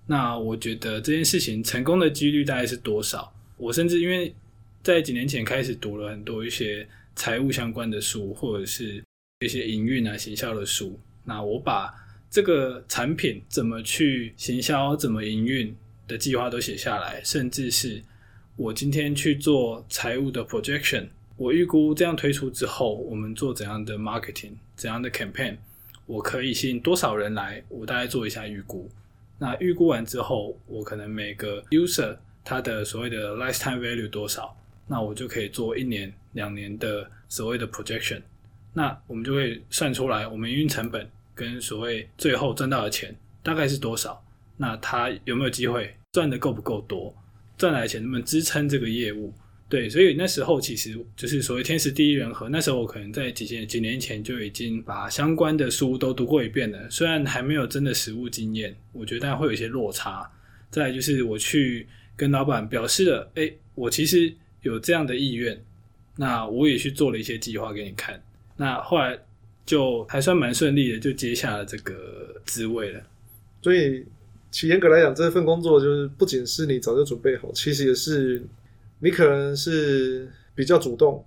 [0.06, 3.32] 那我觉得这件事情成功的几率大概是多少？
[3.56, 4.32] 我甚至因为
[4.84, 9.02] 在几年前开始读了很多一些财务相关的书，或者是
[9.40, 11.92] 一些营运啊、行销的书，那我把
[12.30, 15.74] 这个产品怎么去行销、怎么营运
[16.06, 18.00] 的计划都写下来，甚至是
[18.54, 21.08] 我今天去做财务的 projection，
[21.40, 25.56] 我预估这样推出之后，我们做怎样的 marketing、怎样的 campaign，
[26.04, 28.90] 我可以吸引多少人来，我大概做一下预估。
[29.38, 32.14] 那预估完之后，我可能每个 user
[32.44, 34.54] 他的所谓的 lifetime value 多少，
[34.86, 38.20] 那我就可以做一年、两年的所谓的 projection。
[38.74, 44.22] 那我们就会算出来，我们营运成本跟所谓最后赚到的钱大概是多少。
[44.58, 47.16] 那他有没有机会赚的够不够多？
[47.56, 49.32] 赚来的钱能不能支撑这个业务？
[49.70, 52.48] 对，所以那时候其实就是所谓天时地利人和。
[52.48, 60.28] 那时候我可能在几年几年前就已经把相关的书都读过一遍了，虽然还没有真的实务经验，我觉得会有一些落差。
[60.72, 65.56] 再就是我去跟老板表示了，哎，我其实有这样的意愿，
[66.16, 68.20] 那我也去做了一些计划给你看。
[68.56, 69.16] 那后来
[69.64, 73.00] 就还算蛮顺利的，就接下了这个职位了。
[73.62, 74.04] 所以
[74.50, 78.42] 其严格来讲，这份工作就是不仅是你早就准备好，其实也是
[79.00, 81.24] 你可能是比较主动，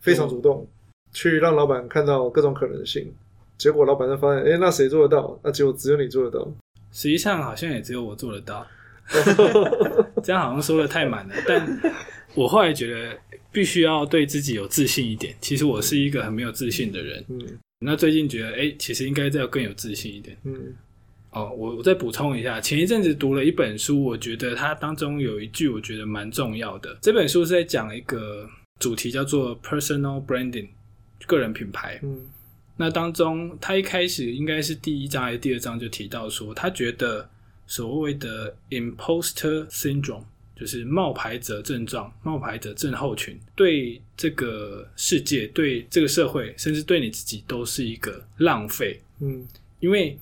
[0.00, 0.66] 非常主动，
[1.12, 3.12] 去让老板看到各种可能性。
[3.58, 5.38] 结果老板就发现，哎，那谁做得到？
[5.42, 6.46] 那结果只有你做得到。
[6.92, 8.66] 实际上好像也只有我做得到，
[10.22, 11.34] 这样好像说的太满了。
[11.46, 11.66] 但
[12.34, 13.18] 我后来觉得
[13.52, 15.34] 必须要对自己有自信一点。
[15.40, 17.24] 其实我是一个很没有自信的人。
[17.28, 17.38] 嗯
[17.78, 20.34] 那最近觉得，哎、其实应该再要更有自信一点。
[20.44, 20.74] 嗯
[21.36, 26.96] 哦，我我再补充一下，前一阵子读了一本书，我觉得它当中有一句我觉得蛮重要的。
[27.02, 28.48] 这本书是在讲一个
[28.80, 30.68] 主题叫做 personal branding，
[31.26, 32.00] 个人品牌。
[32.02, 32.22] 嗯
[32.78, 37.26] 那当中，他一开始应该是第一章还是第二章就提到说，他觉得
[37.66, 40.24] 所谓的 imposter syndrome，
[40.54, 49.00] 就是冒牌者症状、冒牌者症候群，对这个世界、对这个社会，甚至对你自己，都是一个浪费。
[49.20, 49.46] 嗯
[49.80, 50.18] 因为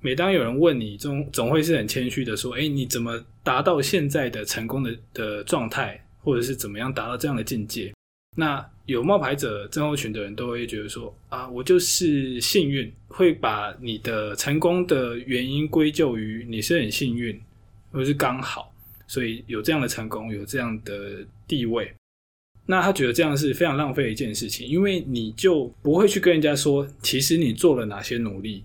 [0.00, 7.92] 每当有人问你，总总会是很谦虚的说：“哎，你怎么达到现在的成功的的状态，或者是怎么样达到这样的境界？”
[8.38, 17.40] 那有冒牌者症候群的人都会觉得说：“啊，我就是幸运，会把你的成功的原因归咎于你是很幸运，
[17.90, 18.72] 或是刚好，
[19.06, 21.90] 所以有这样的成功，有这样的地位。”
[22.68, 28.64] 那他觉得这样是非常浪费的一件事情，因为你就不会去跟人家说，其实你做了哪些努力，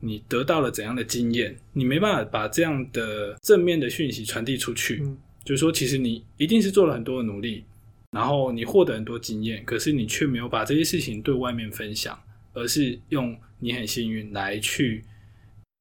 [0.00, 5.00] 你得到了怎样的经验，你没办法把这样的正面的讯息传递出去。
[5.02, 7.64] 嗯就是说，其实你一定是做了很多的努力，
[8.10, 12.16] 然后你获得很多经验，可是你却没有把这些事情对外面分享，
[12.52, 15.02] 而是用你很幸运来去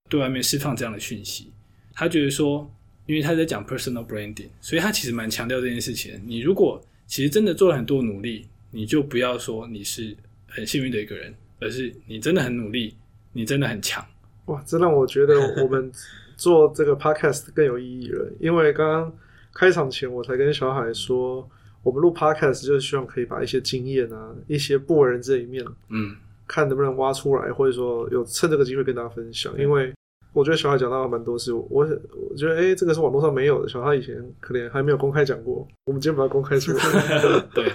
[0.09, 1.51] 对外面释放这样的讯息。
[1.93, 2.74] 他觉得说，
[3.05, 6.20] 因为他在讲 personal branding，所以他其实蛮强调这件事情。
[6.26, 10.15] 你如果其实真的做了很多努力，你就不要说你是
[10.47, 12.95] 很幸运的一个人，而是你真的很努力，
[13.34, 14.03] 你真的很强。
[14.45, 15.91] 哇，这让我觉得我们
[16.36, 18.27] 做这个 podcast 更有意义了。
[18.39, 19.13] 因为刚刚
[19.53, 21.47] 开场前我才跟小海说，
[21.84, 26.15] 我们录 podcast 就是希望可以把一些经验啊、一些不为人知的一面，嗯，
[26.47, 29.53] 看能不能挖出来，或者说有趁这个机会跟大家分享。
[29.57, 29.93] 因为
[30.34, 36.84] 我觉得小海讲到蛮多是，我我觉得哎、诶这个是网络上没有的，小海以前可能还没有公开讲过，我们今天把它公开出来。
[37.53, 37.71] 对，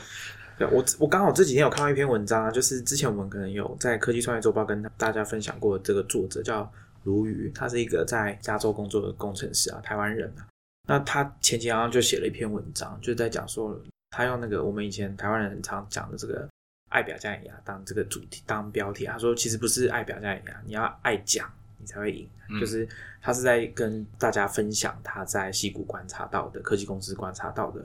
[0.57, 6.70] 对我我刚好这几天有看到一篇文章啊，就是之前我们可能有在科技创业周报跟大家分享过，这个作者叫
[7.02, 10.46] 卢宇，他是一个在加州工作的工程师啊，台湾人啊。
[10.86, 13.78] 那他前几天就写了一篇文章，就在讲说，
[14.11, 16.48] 他用那个我们以前台湾人很常讲的这个
[16.90, 22.61] 爱表加碾压当这个主题当标题，他说其实不是爱表加碾压，你要爱讲你才会赢，嗯。
[22.61, 22.86] 就是
[23.20, 27.84] 他是在跟大家分享他在西谷观察到的科技公司观察到的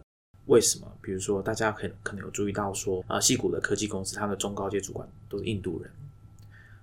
[0.50, 0.91] 为什么？
[1.00, 5.91] 比如说，大家可可能有注意到说，呃，戏谷的科技公司，他们的中高阶主管都是印度人，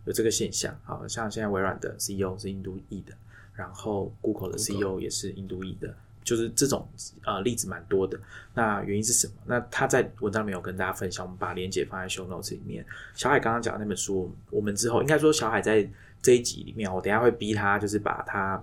[0.05, 0.73] 有这个现象。
[0.85, 3.12] 好像现在微软的 CEO 是印度裔的，
[3.55, 5.93] 然后 Google 的 CEO 也是印度裔的，
[6.23, 6.89] 就是这种
[7.25, 8.17] 呃例子蛮多的。
[8.55, 9.33] 那原因是什么？
[9.47, 12.87] 那他在文章里面有跟大家分享，我们把链接放在 show notes 里面。
[13.14, 15.85] 小海刚刚讲的那本书，我们之后应该说小海在
[16.23, 18.62] 这一集里面，我等一下会逼他，就是把他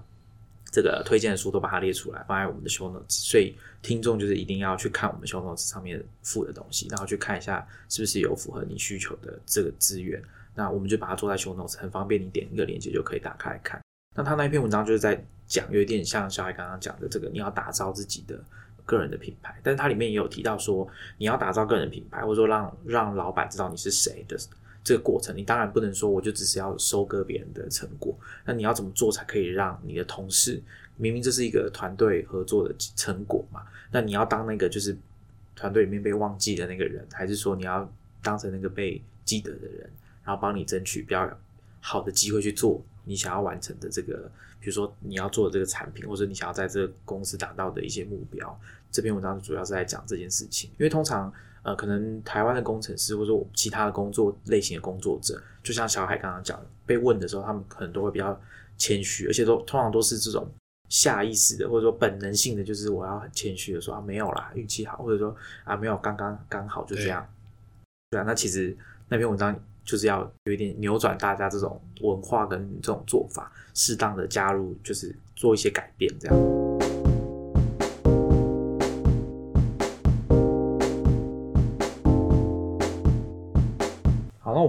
[0.73, 10.19] 这个推荐的书都把它列出来，放在我们的 show notes，所以听众就是一定要去看我们 show notes 上面附的东西，然后去看一下是不是有符合你需求的这个资源。
[10.55, 13.79] 那我们就把它做在 show notes，很方便，你点一个链接就可以打开看。
[14.15, 18.43] 那他那一篇文章就是在讲，有一点像小海刚刚讲的这个，你要打造自己的
[18.83, 20.87] 个人的品牌，但是它里面也有提到说，
[21.19, 24.35] 你要打造个人品牌，或者说让让老板知道你是谁的
[24.83, 28.13] 这个过程，你当然不能说我就只是要收割别人的成果，
[28.45, 30.61] 那你要怎么做才可以让你的同事，
[30.97, 34.97] 明明这是一个团队合作的成果嘛，那你要当那个就是
[35.55, 37.89] 团队里面被忘记的那个人，还是说你要
[38.21, 39.89] 当成那个被记得的人，
[40.23, 41.29] 然后帮你争取比较
[41.79, 44.29] 好的机会去做你想要完成的这个，
[44.59, 48.59] 比如说你要做的这个产品，或者你想要在这个公司达到的一些目标。
[48.91, 58.39] 这篇文章主要是在讲这件事情，因为通常呃，可能台湾的工程师或者说其他的工作类型的工作者，就像小海刚刚讲的，被问的时候，他们可能都会比较
[58.77, 60.45] 谦虚，而且都通常都是这种
[60.89, 67.25] 下意识的或者说本能性的，就是我要很谦虚的说啊没有啦，运气好，或者说啊没有刚刚刚好就这样。
[68.09, 76.62] 对啊，那其实那篇文章就是要有一点扭转大家这种文化跟这种做法，适当的加入，就是做一些改变，这样。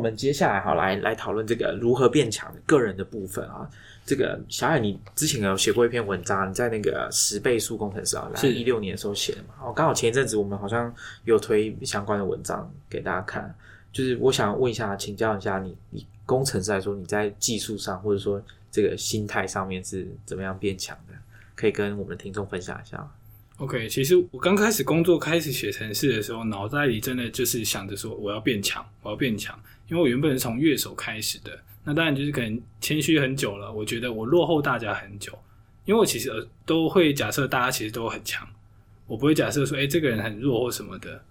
[0.05, 3.69] 们接下来好来来讨论这个如何变强的个人的部分啊。
[4.07, 9.55] 这个小海，你之前有写过一篇文章，你在那个十倍速工程师啊，是一六年的时候写的嘛。
[9.63, 10.95] 哦，刚好前一阵子我们好像
[11.25, 13.55] 有推相关的文章给大家看。
[13.91, 21.15] 就是我想问一下，请教一下你，你工程师来说，你在技术上或者说这个心态上面是怎么样变强的？
[21.55, 23.11] 可以跟我们的听众分享一下吗
[23.59, 29.59] ？OK，其实我刚开始工作、开始写程式的时候，脑袋里真的就是想着说我要变强，我要变强。
[29.89, 35.33] 因为我原本是从乐手开始的，那当然就是可能谦虚很久了，我觉得我落后大家很久。
[35.85, 36.31] 因为我其实
[36.65, 38.49] 都会假设大家其实都很强，
[39.07, 41.23] 我不会假设说，哎、这个人很弱或什么的。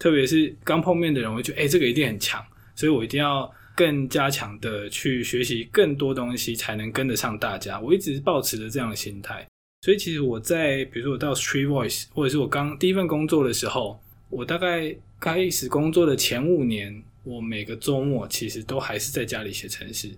[0.00, 2.44] 特别是刚碰面的人，我会觉得，哎、这个一定很强，
[2.74, 7.78] 所以我一定要更加强的去学习更多东西，才能跟得上大家。
[7.78, 9.46] 我一直保持着这样的心态。
[9.82, 20.10] 所以其实我在比如说我到 Street Voice，或者是我刚第一份工作的时候，我大概开始工作的前五年，我每个周末其实都还是在家里写程式。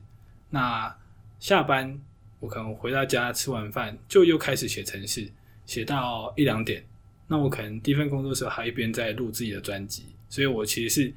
[0.51, 0.95] 那
[1.41, 2.01] 下班
[2.41, 5.29] 我可能回到家吃完饭就又开始写程式，
[5.67, 6.85] 写到一两点。
[7.27, 11.15] 那我可能第一份工作的时候还一边在录自己的专辑，所以我其实是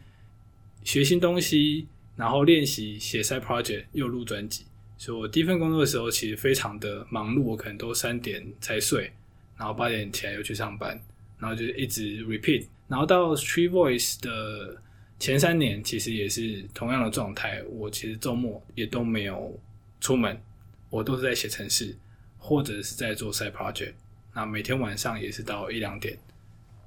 [0.84, 4.66] 学新东西，然后练习写 side project，又录专辑。
[4.98, 9.12] 所以我第一份工作的时候，其实非常的忙碌，我可能都三点才睡，
[9.58, 10.98] 然后八点起来又去上班，
[11.38, 12.66] 然后就一直 repeat。
[12.88, 14.82] 然后到 Street Voice 的
[15.20, 17.64] 前三年，其实也是同样的状态。
[17.70, 19.58] 我其实周末也都没有
[20.00, 20.40] 出门，
[20.90, 21.96] 我都是在写程式，
[22.38, 23.94] 或者是在做 side project。
[24.34, 26.18] 那每天晚上也是到一两点，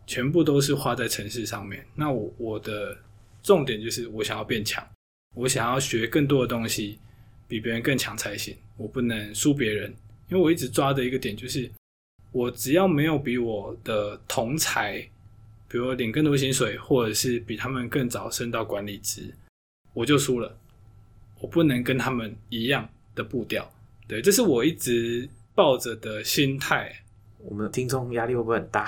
[0.07, 1.85] 全部都是花在程式上面。
[1.95, 2.97] 那我我的
[3.43, 4.87] 重点就是我想要变强，
[5.35, 6.99] 我想要学更多的东西。
[7.51, 9.91] 比别人更强才行，我不能输别人，
[10.29, 11.66] 因为我一直抓的一个点就是，
[12.31, 15.03] 我只要没有比我的同才，
[15.69, 19.35] 比如领更多薪水，或者是比他们更早升到管理职，
[19.93, 20.57] 我就输了。
[21.41, 23.71] 我不能跟他们一样的步调，
[24.09, 26.93] 对，这是我一直抱着的心态。
[27.39, 28.85] 我们听众压力会不会很大？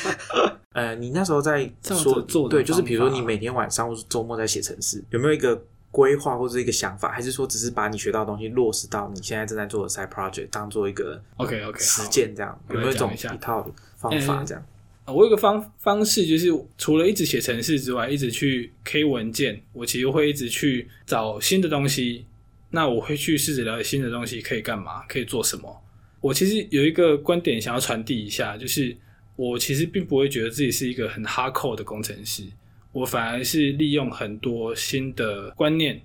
[0.72, 12.58] 呃，你那时候在说对，做的方就是比如说你每天晚上或是周末在写程式，有没有一个规划或者一个想法，还是说只是把你学到的东西落实到你现在正在做的 side project 当做一个 OK OK 实践这样？
[12.70, 14.64] 有没有一种一套方法这样？
[15.06, 22.24] 我有个方方式，就是除了一直写程式之外，一直去 K 文件，我其实会一直去找新的东西，
[22.70, 25.82] 那我会去试着了解新的东西可以干嘛，可以做什么。
[26.20, 28.96] 我其实有一个观点想要传递一下，就是
[29.36, 32.42] 我其实并不会觉得自己是一个很 hardcore 的工程师，
[32.90, 36.00] 我反而是利用很多新的观念、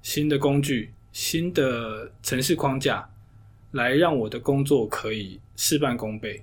[0.00, 3.08] 新的工具、新的城市框架，
[3.72, 6.40] 来让我的工作可以事半功倍。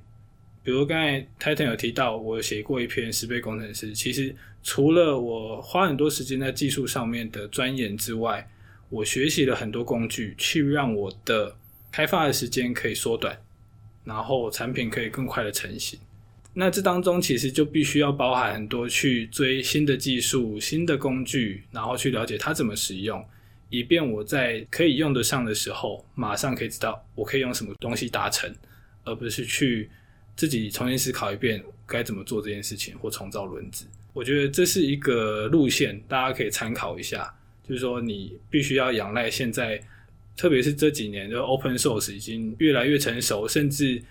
[0.64, 8.48] 比如刚才 Titan 有提到，我写过一篇十倍工程师，其实除了我花很多时间在技术上面的钻研之外，
[8.90, 11.56] 我学习了很多工具，去让我的
[11.92, 13.36] 开发的时间可以缩短，
[14.04, 16.00] 然后产品可以更快的成型。
[16.54, 23.26] 那这当中其实就必须要包含很多去追新的技术、新的工具，然后去了解它怎么使用，
[23.70, 28.54] 以便我在可以用得上的时候，马上可以知道我可以用什么东西达成，
[29.06, 29.90] 而不是去
[30.42, 33.86] 自己重新思考一遍该怎么做这件事情或重造轮子。
[34.12, 37.32] 我觉得这是一个路线，大家可以参考一下。
[37.62, 39.80] 就是说，你必须要仰赖现在，
[40.36, 44.02] 特别是这几年的 open source 已经越来越成熟，甚至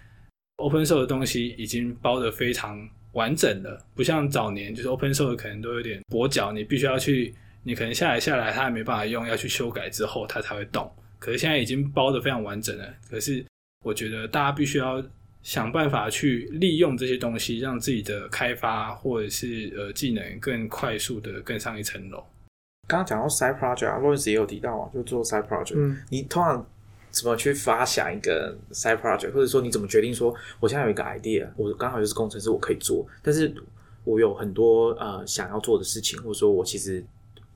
[0.59, 10.89] open source 的东西已经包得非常完整了，不像早年就是 open source 可能都有点跛脚，你必须要去，你可能下来下来它还没办法用，要去修改之后它才会动。
[11.19, 13.45] 可是现在已经包得非常完整了，可是
[13.85, 15.05] 我觉得大家必须要
[15.43, 22.23] 想办法去利用这些东西，让自己的开发或者是呃技能更快速的更上一层楼。
[22.87, 25.75] 刚刚讲到 side project 啊，洛伊斯也有提到啊，就做 side project。
[25.77, 26.67] 嗯，你通常
[27.11, 33.55] 怎么去发想一个 side project，或者说你怎么决定说我现在有一个 idea，我刚好就是工程师，我可以做，但是
[34.05, 37.05] 我有很多呃想要做的事情，或者说我其实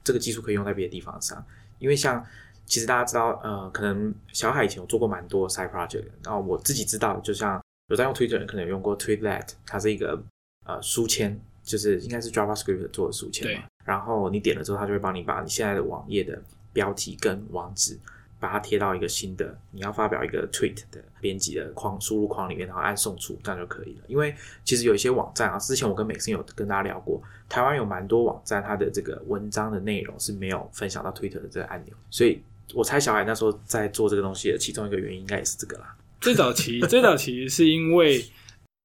[0.02, 1.44] 这个技术可以用在别的地方上。
[1.78, 2.24] 因为像
[2.64, 10.22] 其实大家知道，呃，可能小海以前有做过蛮多 side project，然后我自己知道，就像有在用 Twitter 的人可能有用过 Tweetlet，它是一个
[10.64, 13.64] 呃书签，就是应该是 JavaScript 做的书签嘛。
[13.84, 17.98] 然后你点了之后，它就会帮你把你现在的网页的标题跟网址，
[18.40, 24.04] 把它贴到一个新的你要发表一个 tweet 的编辑的框输入框里面，然后按送出，这样就可以了。
[24.06, 35.94] 因为其实有一些网站啊，之前我跟美森有跟大家聊过，台湾有蛮多网站，它的这个文章的内容是没有分享到 Twitter 的这个按钮，所以我猜小海那时候在做这个东西的其中一个原因，应该也是这个啦。
[36.24, 38.24] 最早期，最早期是因为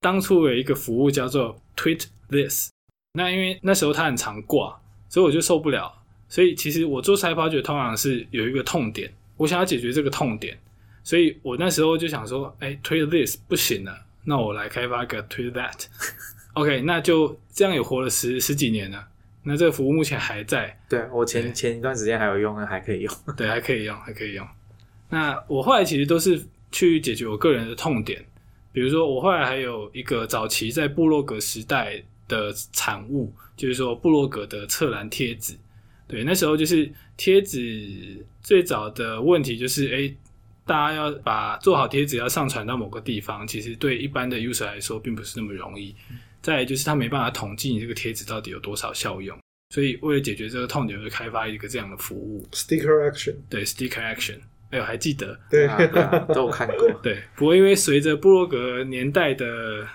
[0.01, 2.69] 当初有一个服务叫做 Tweet This，
[3.13, 4.77] 那因为那时候它很常挂。
[5.11, 5.91] 所以我就受不了，
[6.27, 10.55] 所以其实我做 side project 通常是有一个痛点，我想要解决这个痛点，
[11.03, 19.07] 所以我那时候就想说，哎，tweet this 不行了，那我来开发个 tweet that，OK， 那就这样也活了十十几年了，
[19.41, 24.47] 那这个服务目前还在，对我前前一段时间还有用，还可以用，对，还可以用，还可以用。
[25.09, 26.39] 那我后来其实都是
[26.71, 28.23] 去解决我个人的痛点，
[28.71, 33.33] 比如说我后来还有一个早期在部落格时代的产物。
[33.59, 35.53] 就是说，布洛格的侧栏贴纸，
[36.07, 40.15] 对，那时候就是贴纸最早的问题就是，哎，
[40.65, 45.93] 大家要把做好贴纸要上传到某个地方，其实对一般的 user 来说并不是那么容易。
[46.41, 49.37] 再就是他没办法统计你这个贴纸到底有多少效用，
[49.75, 54.39] 所以为了解决这个痛点，就开发一个这样的服务，Sticker Action，对，Sticker Action，
[54.71, 55.67] 哎呦，还记得，对，
[56.33, 57.17] 都有看过， 对。
[57.35, 59.87] 不过因为随着布洛格年代的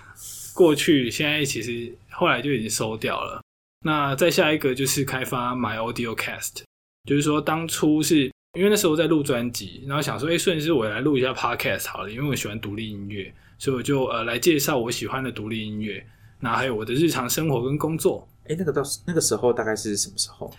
[0.54, 3.40] 过去，现在其实后来就已经收掉了。
[3.84, 6.62] 那再下一个就是开发 My Audio Cast，
[7.08, 16.04] 就是说当初是因为那时候在录专辑，然后想说，哎，顺势我来录一下 Podcast 好了，因为我喜欢独立音乐，所以我就呃来介绍我喜欢的独立音乐，
[16.40, 18.26] 那还有我的日常生活跟工作。
[18.48, 20.52] 哎，那个到那个时候大概是什么时候？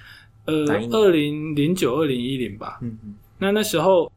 [0.45, 0.53] 呃，
[0.91, 2.79] 二零零九、二零一零吧。
[2.81, 3.15] 嗯嗯。
[3.37, 4.11] 那那时候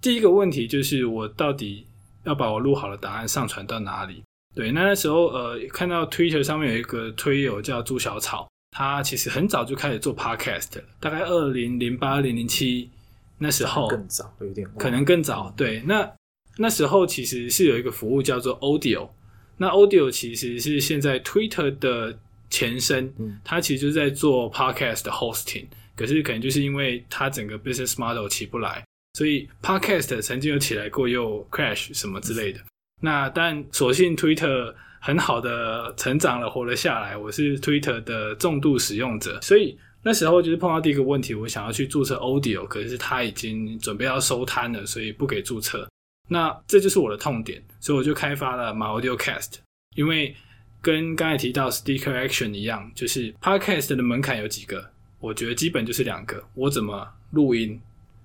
[0.00, 1.86] 第一个问题就是我到底
[2.24, 4.22] 要把我录好的答案上传到哪里？
[4.54, 8.48] 对，那那时候呃看到 Twitter 上面有一个推友叫朱小草。
[8.74, 12.88] 他其实很早就开始做 podcast 了，大概二零零八、零零七
[13.36, 15.52] 那时候，更早有点，可能更早。
[15.54, 16.10] 对，那
[16.56, 19.10] 那时候其实是有一个服务叫做 Audio，
[19.58, 22.18] 那 Audio 其实是现在 Twitter 的
[22.48, 23.12] 前身，
[23.44, 25.66] 它其实就是在做 podcast 的 hosting，
[25.96, 28.84] 可是可能就是因为它整个 business model 起不来，
[29.14, 32.60] 所以 podcast 曾经有起来过又 crash 什么之类的。
[33.00, 34.74] 那但所幸 Twitter。
[35.04, 37.16] 很好的成长了，活了下来。
[37.16, 45.88] 我是 Twitter 的重度使用者，所以那时候就是碰到第一个问题，我想要去注册 Audio，可是他已经准备要收摊了，所以不给注册。
[46.28, 49.54] 那这就是我的痛点，所以我就开发了 My Audio Cast。
[49.96, 50.36] 因为
[50.80, 54.91] 跟刚才提到 Sticker Action 一样，就是 Podcast 的门槛有几个？
[55.22, 57.80] 我觉得基本就是两个：我怎么录音，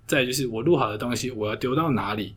[0.06, 2.36] 再就是我录好的东西我要丢到哪里。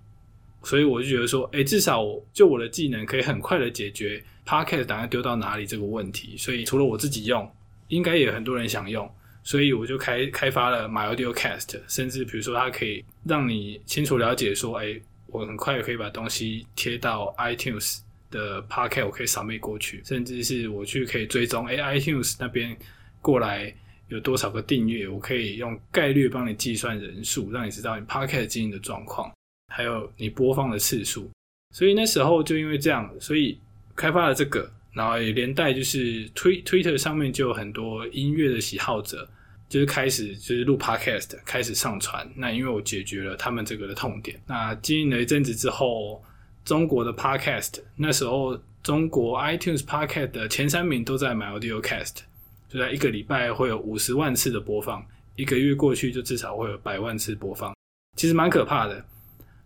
[0.62, 2.04] 所以我就觉得说，哎，至少
[2.34, 6.36] 就我的技能可以很快的解决 Podcast 档案丢到哪里这个问题。
[6.36, 7.50] 所以除了我自己用，
[7.88, 9.10] 应该也很多人想用，
[9.42, 18.00] 所以我就开开发了 My Audio Cast，甚至比如说它可以让你清楚了解说，哎，我很快可以把东西贴到 iTunes
[18.30, 22.76] 的 Podcast，我可以扫描过去，甚至是我去可以追踪，哎，iTunes 那边
[23.22, 23.74] 过来
[24.10, 29.32] 有多少个订阅，我可以用概率帮你计算人数，让你知道你 Podcast 经营的状况，
[29.72, 31.30] 还有你播放的次数。
[31.74, 33.58] 所以那时候就因为这样，所以
[33.94, 39.28] 开发了这个，然后也连带就是推 Twitter 上面就有很多音乐的喜好者，
[39.68, 42.28] 就是开始就是录 Podcast，开始上传。
[42.34, 46.20] 那因为我解决了他们这个的痛点，那经营了一阵子之后，
[46.64, 52.22] 中国的 Podcast 那时候中国 iTunes Podcast 的前三名都在 My Audio Cast，
[52.70, 55.04] 就在一个礼拜会有五十万次的播放，
[55.34, 57.74] 一个月过去就至少会有百万次播放，
[58.16, 59.04] 其实蛮可怕的。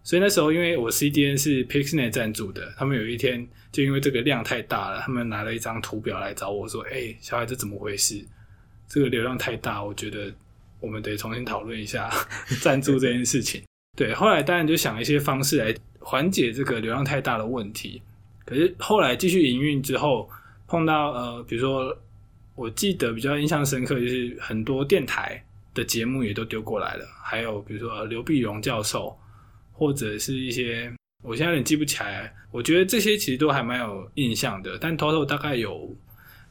[0.02, 8.22] 所以那时候，因为我 CDN 是 Pixnet 赞助的，他们有一天就因为这个量太大了，他们拿了一张图表来找我说：“哎，小孩这怎么回事？
[8.88, 10.32] 这个流量太大，我觉得
[10.80, 12.11] 我们得重新讨论一下
[12.61, 13.62] 赞助这件事情。”
[13.96, 18.02] 对，后来当然就想一些方式来缓解这个流量太大的问题。
[18.44, 20.28] 可是后来继续营运之后，
[20.66, 21.96] 碰到呃，比如说
[22.55, 25.44] 我记得比较印象深刻，就是很多电台
[25.74, 29.16] 的节目也都丢过来了，还有比如说刘碧荣教授。
[29.76, 30.88] 或者是一些，
[31.24, 32.32] 我现在有点记不起来。
[32.52, 35.92] 我觉得这些其实都还蛮有印象的，但 total 大概有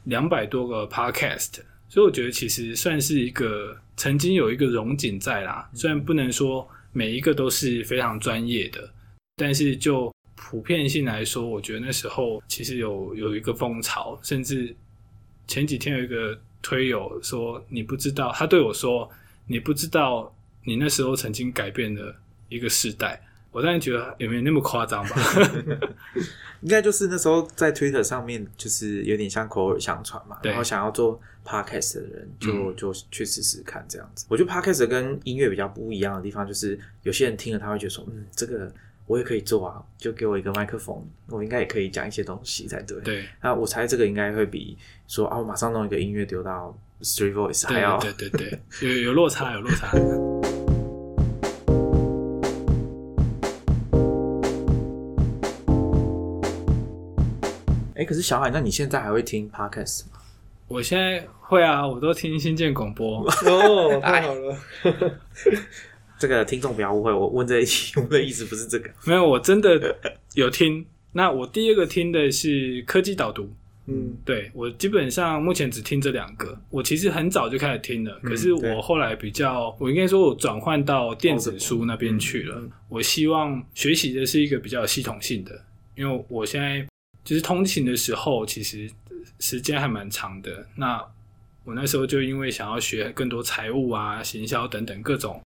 [0.02, 1.54] 两百多个 podcast，
[1.88, 5.66] 所以我觉得其实算是一个曾经有一个荣景在啦。
[5.72, 8.92] 虽然不能说每一个都是非常专业的，
[9.36, 14.20] 但是就普遍性来说，我觉得那时候其实有有一个风潮。
[14.22, 14.76] 甚至
[15.46, 19.10] 前几天有一个推友说：“你不知道，他对我说，
[19.46, 20.34] 你不知道
[20.64, 22.16] 你那时候曾经改变了。”
[22.50, 23.20] 一个时代，
[23.50, 25.16] 我当然觉得也没那么夸张吧。
[26.60, 30.38] 应该就是那时候在 Twitter 上面，就是有点像口耳相传嘛。
[30.42, 34.26] 然后想要做 Podcast 的人，就就去试试看这样子。
[34.28, 38.72] 我觉得 Podcast 跟音乐比较不一样的地方，就是有些人听了他会觉得说，嗯，这个
[39.06, 42.98] 我也可以做啊，就给我一个麦克风，我应该也可以讲一些东西才对。
[43.02, 43.24] 对。
[43.42, 49.90] 那我猜这个应该会比说啊，我马上弄一个音乐丢到 Street Voice 还要对对对，有有落差，有落差。
[57.96, 60.12] 哎，可是小海，那你现在还会听 podcast 吗？
[60.66, 63.22] 我现在会啊，我都听新建广播。
[63.28, 64.56] 哦，太好了。
[66.24, 68.88] 这个听众不要误会，我问这一题，我的意思不是这个。
[69.04, 69.94] 没有，我真的
[70.32, 70.86] 有听。
[71.12, 73.52] 那我第二个听的是科技导读。
[73.86, 76.58] 嗯，对我基本上目前只听这两个。
[76.70, 82.62] 我其实很早就开始听了，可是我后来比较，我应该说我转换到电子书那边去了。
[82.88, 85.64] 我希望学习的是一个比较系统性的，
[85.94, 86.86] 因为我现在。
[87.24, 88.86] 就是通勤的时候，其实
[89.40, 90.66] 时间还蛮长的。
[90.76, 91.02] 那
[91.64, 95.40] 我那时候就因为想要学更多财务啊、行销等等各种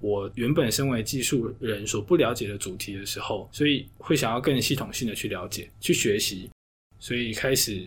[0.00, 6.50] 我原本身为技术人所不了解的主题的时候，所以会想要更系统性的去了解、去学习。
[6.98, 7.86] 所以开始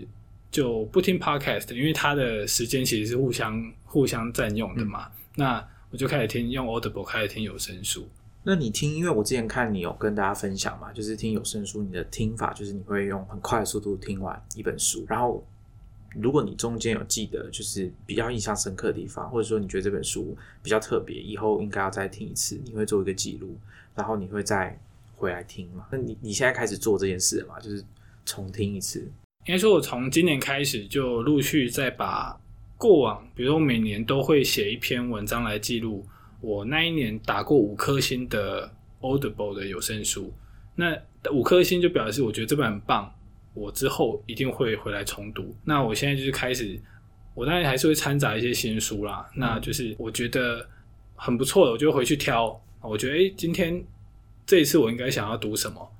[0.51, 5.11] 就不听 podcast，因为它的时间其实是互相互相占用的嘛。
[5.35, 8.07] 那我就开始听用 Audible 开始听有声书。
[8.43, 15.45] 那你听，因为我之前看你有跟大家分享嘛，就是听有声书，你的听法就是你会用很快的速度听完一本书，然后
[16.21, 23.57] 如果你中间有记得就是比较印象深刻的地方，或者说你觉得这本书比较特别，以后应该要再听一次，你会做一个记录，
[23.95, 24.79] 然后你会再
[25.15, 25.85] 回来听嘛？
[25.91, 27.59] 那你你现在开始做这件事了嘛？
[27.59, 27.83] 就是
[28.25, 28.99] 重听一次。
[29.45, 32.39] 应该说，我从今年开始就陆续在把
[32.77, 36.05] 过往，比如说每年都会写一篇文章来记录。
[36.41, 40.31] 我那一年打过五颗星的 Audible 的有声书，
[40.75, 40.95] 那
[41.31, 43.11] 五颗星就表示我觉得这本很棒，
[43.57, 45.55] 我之后一定会回来重读。
[45.65, 46.79] 那我现在就是开始，
[47.33, 49.27] 我当然还是会掺杂一些新书啦。
[49.35, 50.67] 那就是我觉得
[51.15, 52.59] 很不错的，我就回去挑。
[52.81, 53.83] 我觉得诶，今天
[54.45, 55.91] 这一次我应该想要读什么？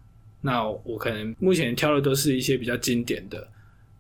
[0.42, 3.48] 那我可能目前挑的都是一些比较经典的，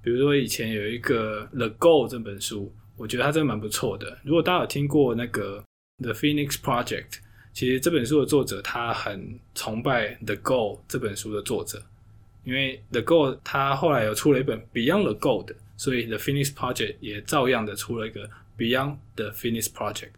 [0.01, 4.17] 比如说以前有一个《The Goal》这本书，我觉得它真的蛮不错的。
[4.23, 5.63] 如果大家有听过那个。
[5.99, 7.13] The Phoenix Project，
[7.53, 11.81] 其实这本书的作者他很崇拜 The Goal 这本书的作者，
[12.47, 15.45] 因为 The Goal 他后来有出了一本 Beyond the Goal，
[15.75, 20.11] 所以 The Phoenix Project 也照样的出了一个 Beyond the Phoenix Project。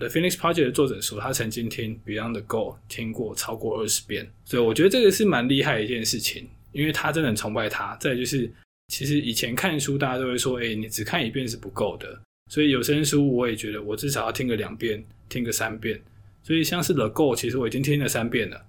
[0.00, 7.94] The Phoenix Project 的作者说，他曾经听 Beyond the Goal 听过超过二十遍，所以我觉得这个是蛮厉害的一件事情，因为他真的很崇拜他。
[8.00, 8.52] 再就是，
[8.88, 12.20] 其实以前看书大家都会说，哎，你只看一遍是不够的。
[12.50, 16.02] 所以有声书我也觉得，我至少要听个两遍，听个三遍。
[16.42, 18.60] 所以像是《The Go》，其实我已经听了三遍了。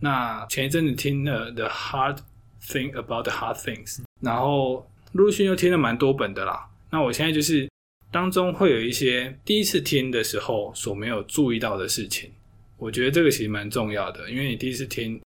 [0.00, 2.16] 那前一阵子听了《The Hard
[2.62, 6.68] Think About the Hard Things》，然后陆陆续又听了蛮多本的啦。
[6.90, 7.68] 那我现在就是
[8.10, 12.30] 当中会有一些第一次听的时候所没有注意到的事情。
[12.76, 15.20] 我觉得这个其实蛮重要的，因为你第一次听，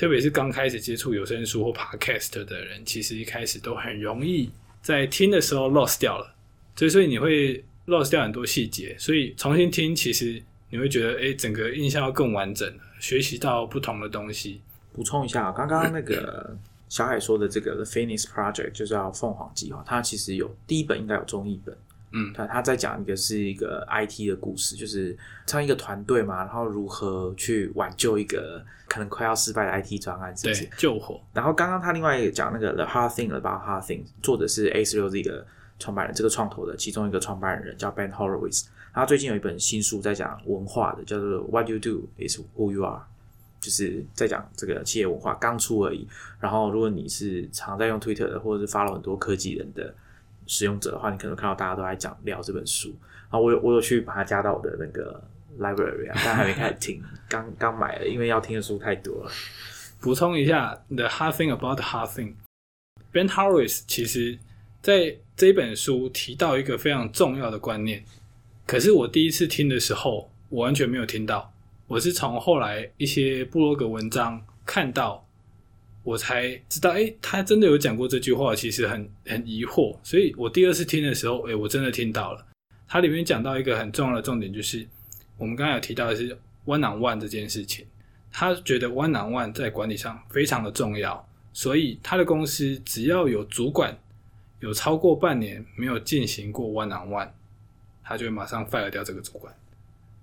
[0.00, 4.50] 特别是刚开始接触有声书或 podcast 的人，其实一开始都很容易
[4.80, 6.34] 在听的时候 lost 掉了，
[6.74, 14.60] 所以所以你会 lost 掉很多细节，所以重新听，其实你会觉得，哎，整个印象要更完整，学习到不同的东西。
[14.96, 16.56] 补充一下，刚刚那个
[16.88, 21.76] 小海说的这个 The Phoenix Project 就叫凤凰计划，它其实有第一本应该有中译本。
[22.12, 30.70] 嗯，他他在讲一个是一个 IT 的故事，就是唱一个团队嘛，然后如何去挽救一个可能快要失败的 IT 专案，是不是对？
[30.78, 31.20] 救火。
[31.34, 35.44] 然后刚刚他另外一个讲那个 The Hard Thing About Hard Thing，作者是 A 十六 Z 的
[35.78, 38.66] 创办人，这个创投的其中一个创办人叫 Ben Horowitz。
[38.94, 43.02] 他最近有一本新书在讲文化的，叫做 What You Do Is Who You Are，
[43.66, 46.06] 就是在讲这个企业文化，刚出而已。
[46.38, 49.92] 然后如果你是常在用 Twitter 的，或者是发了很多科技人的。
[50.48, 55.20] 使用者的话，你可能看到大家都在讲聊这本书，然后我有我有去把它加到我的那个
[55.58, 59.30] library 啊，但还没开始听，刚刚买了，因为要听的书太多了。
[60.00, 64.38] 补充一下，The Hard Thing About the Hard Thing，Ben Horowitz 其实
[64.80, 68.04] 在这本书提到一个非常重要的观念，
[68.68, 71.52] 可是我第一次听的时候，我完全没有听到，
[71.86, 75.22] 我是从后来一些部落格文章看到。
[76.02, 82.46] 我才知道，哎，他真的有讲过这句话，其实很很疑惑，所以我第二次听的时候，哎，我真的听到了。
[82.86, 84.86] 它里面讲到一个很重要的重点，就是
[85.36, 86.30] 我们刚才有提到的是
[86.64, 87.84] one on one 这件事情。
[88.30, 93.98] 他觉得 one on one 在管理上非常的重要，所以他的公司只要有主管
[94.60, 97.30] 有超过半年没有进行过 one on one，
[98.04, 99.52] 他就会马上 fire 掉这个主管。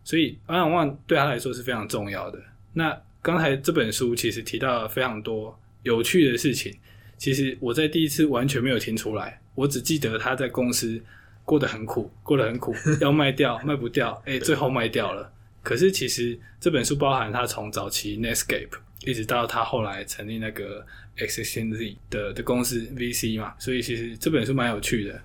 [0.03, 2.39] 所以 one on one 对他来说是非常重要的。
[2.73, 5.57] 那刚才这本书其实提到了非常多。
[5.83, 6.73] 有趣的事情，
[7.17, 10.97] 其实我在第一次完全没有听出来，我只记得他在公司
[11.43, 15.29] 过得很苦，过得很苦，要卖掉卖不掉，哎，最后卖掉了。
[15.61, 18.69] 可是其实这本书包含他从早期 Netscape
[19.05, 20.85] 一直到他后来成立那个
[21.17, 25.21] Existing Z 的的公司 VC 嘛，所以其实这本书蛮有趣的，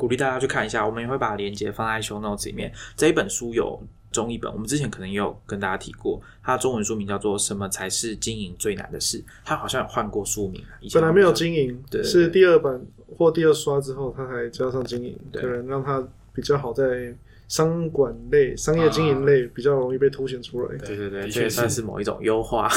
[0.00, 0.86] 鼓励大家去看一下。
[0.86, 2.72] 我们也会把链接放在 Show Notes 里面。
[2.96, 3.82] 这一本书有。
[4.12, 9.18] 中译本，我们之前可能也有跟大家提过，它的中文书名叫做《什么才是经营最难的事》。
[9.44, 10.60] 它好像有换过书名，
[10.92, 12.84] 本来没有经营，是第二版
[13.16, 17.14] 或第二刷之后，它才加上经营，可能让它比较好在
[17.46, 20.76] 商管类、商业经营类比较容易被凸显出来。
[20.78, 22.68] 对对对，这也算是某一种优化。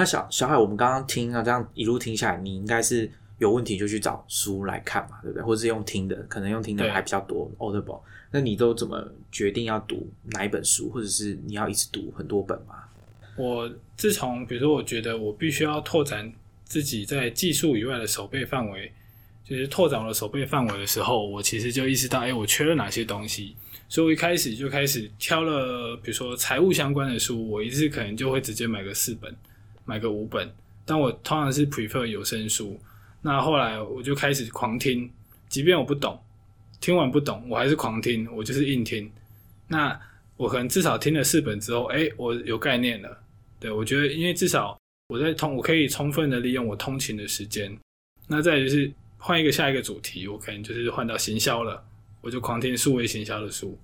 [0.00, 5.42] 那小小海，我们刚刚听啊，这样一路听下来，你应该是有问题就去找书来看嘛，对不对？
[5.42, 7.50] 或者是用听的，可能用听的还比较多。
[7.58, 12.76] Audible，那你都怎么决定要读哪一本书，或者是你要一直读很多本吗？
[13.36, 16.32] 我自从比如说，我觉得我必须要拓展
[16.64, 18.90] 自己在技术以外的手背范围，
[19.44, 23.54] 就是拓展我的手背范围的时候，我其实就意识到，哎，我缺了哪些东西。
[23.86, 29.30] 所以我一开始就开始挑了，比如说财务相关的书，我一次可能就会直接买个四本。
[29.90, 30.48] 买个五本，
[30.86, 32.80] 但我通常是 prefer 有声书。
[33.20, 35.10] 那后来我就开始狂听，
[35.48, 36.16] 即便我不懂，
[36.80, 39.10] 听完不懂，我还是狂听，我就是硬听。
[39.66, 40.00] 那
[40.36, 43.18] 我可能至少听了四本之后，哎，我有概念了。
[43.58, 44.78] 对我觉得，因为至少
[45.08, 47.76] 我在通，我可以充分的利用我通勤的时间。
[48.28, 48.88] 那再就是
[49.18, 51.84] 换一个下一个主题，我可能就是换到行销了，
[52.20, 53.76] 我就狂听数位行销的书，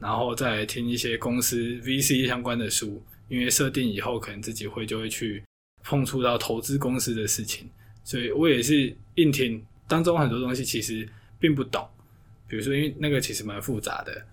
[0.00, 3.00] 然后再听一些公司 VC 相关的书。
[3.28, 5.42] 因为设定以后，可能自己会就会去
[5.82, 7.68] 碰触到投资公司的事情，
[8.04, 11.08] 所以我也是硬听当中很多东西其实
[11.38, 11.88] 并不懂，
[12.48, 14.26] 比如说因为那个其实蛮复杂的，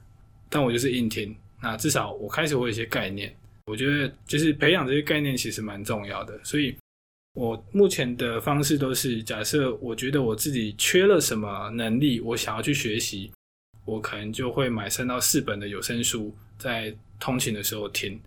[0.49, 3.35] 但我就是硬听，那至少我开始会有一些概念，
[3.65, 6.75] 我觉得就是培养这些概念其实蛮重要的，所以
[7.33, 13.31] 我目前的方式都是假设我觉得我自己缺了什么能力，我想要去学习，
[13.85, 18.19] 我可能就会买三到四本的有声书，在通勤的时候听。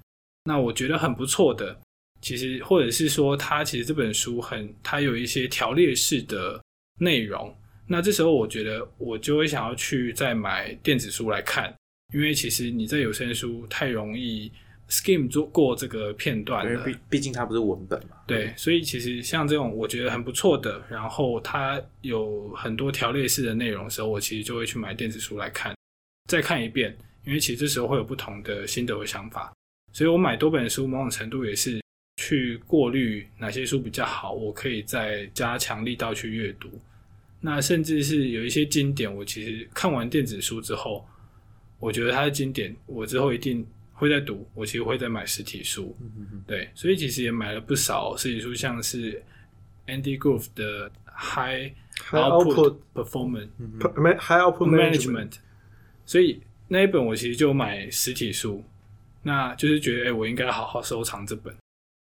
[0.47, 1.77] 那我觉得很不错的，
[2.23, 6.63] 其实或者是说，它其实这本书很，它有一些条列式的
[7.01, 7.55] 内容。
[7.89, 11.75] 那这时候我觉得我就会想要去再买电子书来看，
[12.15, 14.51] 因为其实你在有声书太容易
[14.89, 18.17] skim 做过这个片段了，毕毕竟它不是文本嘛。
[18.27, 25.75] 对，所以其实像这种我觉得很不错的，然后它有很多条列式的内容的时候，我其实就会去买电子书来看，
[26.29, 29.53] 再看一遍，因为其实这时候会有不同的心得和想法。
[29.97, 31.81] 所以我买多本书，某种程度也是
[32.21, 36.69] 去过滤哪些书比较好，我可以再加强力道去阅读。
[37.41, 41.09] 那甚至是有一些经典，我其实看完电子书之后，
[41.79, 45.97] 我觉得它的经典，我之后一定会再读，我其实会再买实体书。
[46.47, 49.23] 对，所以其实也买了不少实体书，像是
[49.87, 51.73] Andy Grove 的 High
[52.11, 53.49] Output Performance
[53.97, 55.37] 没 High Output Management，
[56.05, 58.63] 所以那一本我其实就买实体书，
[59.27, 61.53] 那就是觉得哎，我应该好好收藏这本。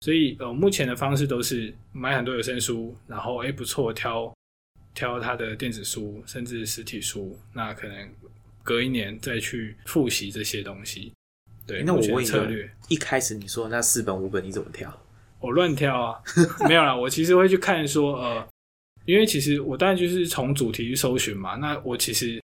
[0.02, 4.32] 所以呃，目前的方式都是买很多有声书，然后哎不错挑
[4.94, 8.08] 挑它的电子书，甚至实体书，那可能
[8.62, 11.12] 隔一年再去复习这些东西。
[11.66, 14.90] 对，那我问一策略，一开始你说那四本五本你怎么挑？
[15.40, 16.22] 我乱挑啊，
[16.68, 16.94] 没有啦。
[16.94, 18.48] 我其实会去看说，呃，
[19.04, 21.56] 因为其实我当然就是从主题去搜寻嘛。
[21.56, 22.42] 那我其实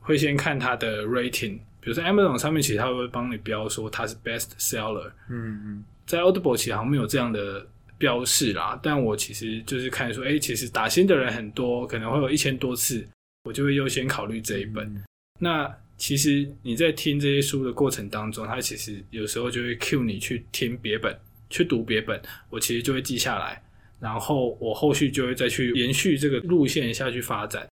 [0.00, 5.10] 会先看它的 rating，比如说 Amazon 上面其实它会帮你标说它是 best seller。
[5.28, 7.66] 嗯嗯，在 Audible 其实好像没有这样的
[7.96, 8.78] 标示啦。
[8.82, 13.06] 但我其实就是看说，哎，其实打新的人很多，可能会有一千多次，
[13.44, 15.04] 我就会优先考虑这一本。
[15.40, 21.18] 那其实你在听这些书的过程当中，它其实有时候就会 cue 你去听别本。
[21.50, 22.20] 去读别本，
[22.50, 23.62] 我其实就会记下来，
[23.98, 27.66] 然后我后续就会再去延续这个路线下去发展，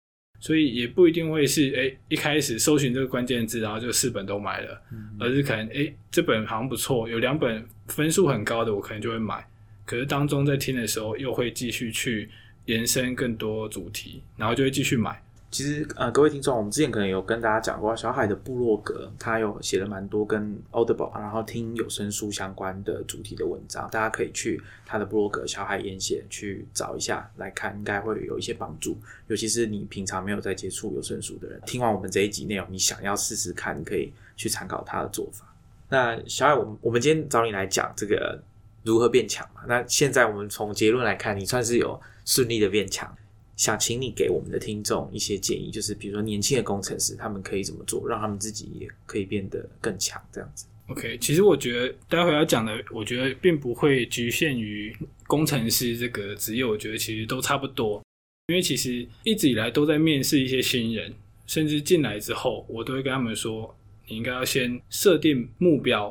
[0.43, 4.83] 所以也不一定会是哎一开始搜寻这个关键字，然后就四本都买了，
[5.21, 9.47] 而是可能哎这本好像不错，有两本分数很高的，我可能就会买，
[9.87, 12.29] 可是当中在听的时候又会继续去
[12.65, 15.23] 延伸更多主题，然后就会继续买。
[15.53, 28.97] 其实，呃，各位听众，我们之前可能有跟大家讲过，小海的部落格，他有写了蛮多跟 Audible，然后听有声书相关的主题的文章，大家可以去他的部落格“小海演写”去找一下来看，应该会有一些帮助。
[29.27, 35.45] 尤其是你平常没有在接触有声书的人，听完我们这一集内容，你想要试试看，可以去参考他的做法。
[35.91, 38.43] 那小海，我们我们今天找你来讲这个
[38.85, 39.61] 如何变强嘛？
[39.69, 43.15] 那现在我们从结论来看，你算是有顺利的变强。
[43.63, 50.67] 想请你给我们的听众一些建议，就是比如说年轻的工程师，他们可以怎么做，让他们自己也可以变得更强，这样子。
[50.89, 54.93] OK，其实我觉得待会要讲的，我觉得并不会局限于
[55.29, 58.03] 工程师这个职业，我觉得其实都差不多。
[58.49, 61.15] 因为其实一直以来都在面试一些新人，
[61.47, 63.73] 甚至进来之后，我都会跟他们说，
[64.09, 66.11] 你应该要先设定目标，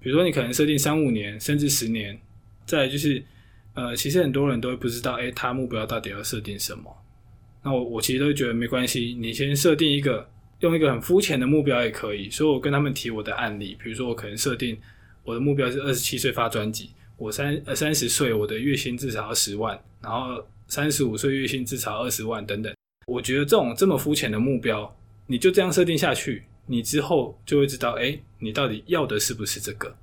[0.00, 2.20] 比如说你可能设定三五年，甚至十年，
[2.66, 3.22] 再就是。
[3.74, 6.84] 呃，其实很多人都会不知道，哎，他目标到底要设定什么？
[7.62, 10.28] 那我我其实都觉得没关系，你先设定一个，
[10.60, 12.28] 用一个很肤浅的目标也可以。
[12.30, 14.76] 所以我跟他们提我的案例，比如说我可能设定
[15.22, 22.74] 我的目标是二十七岁发专辑，我三呃三十岁我的月薪至少要十万，然后三十五岁月薪至少二十万等等。
[23.06, 24.92] 我觉得这种这么肤浅的目标，
[25.26, 29.94] 你就这样设定下去，你之后就会知道，哎，你到底要的是不是这个？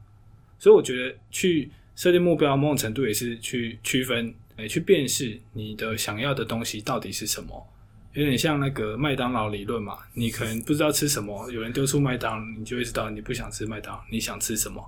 [0.57, 1.69] 所以我觉得去。
[1.97, 7.67] 设定目标某种程度也是去区分，诶，去辨识你的想要的东西到底是什么，
[8.13, 9.97] 有点像那个麦当劳理论嘛。
[10.13, 14.79] 你可能不知道吃什么，有人丢出麦当，你就会知道你不想吃麦当，你想吃什么。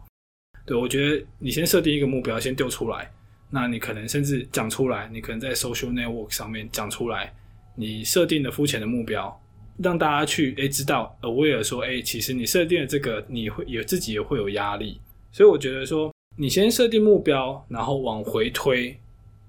[0.68, 3.12] 对我觉得你先设定一个目标，先丢出来，
[3.50, 7.34] 那你可能甚至讲出来，你可能在 social network 上面讲出来，
[7.76, 9.36] 你设定的肤浅的目标，
[9.80, 15.02] 让大家去诶知道，aware 说诶，其实你设定的这个，你会也自己也会有压力，
[15.32, 16.14] 所以我觉得说。
[16.42, 18.98] 你先设定目标，然后往回推，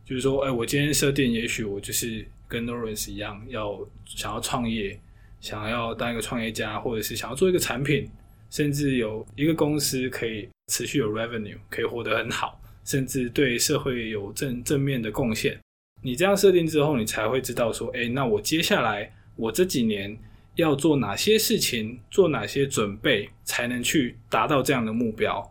[0.05, 4.99] 就是说，哎，我今天设定，也许我就是跟 Lawrence 一样，要想要创业，
[5.41, 8.11] 想要当一个创业家，或者是想要做一个产品，
[8.51, 15.57] 甚至有一个公司可以持续有 revenue，可以活得很好，甚至对社会有正正面的贡献。
[16.03, 20.19] 你这样设定之后，你才会知道说，哎，那我接下来我这几年
[20.57, 25.49] 要做哪些事情，做哪些准备，才能去达到这样的目标。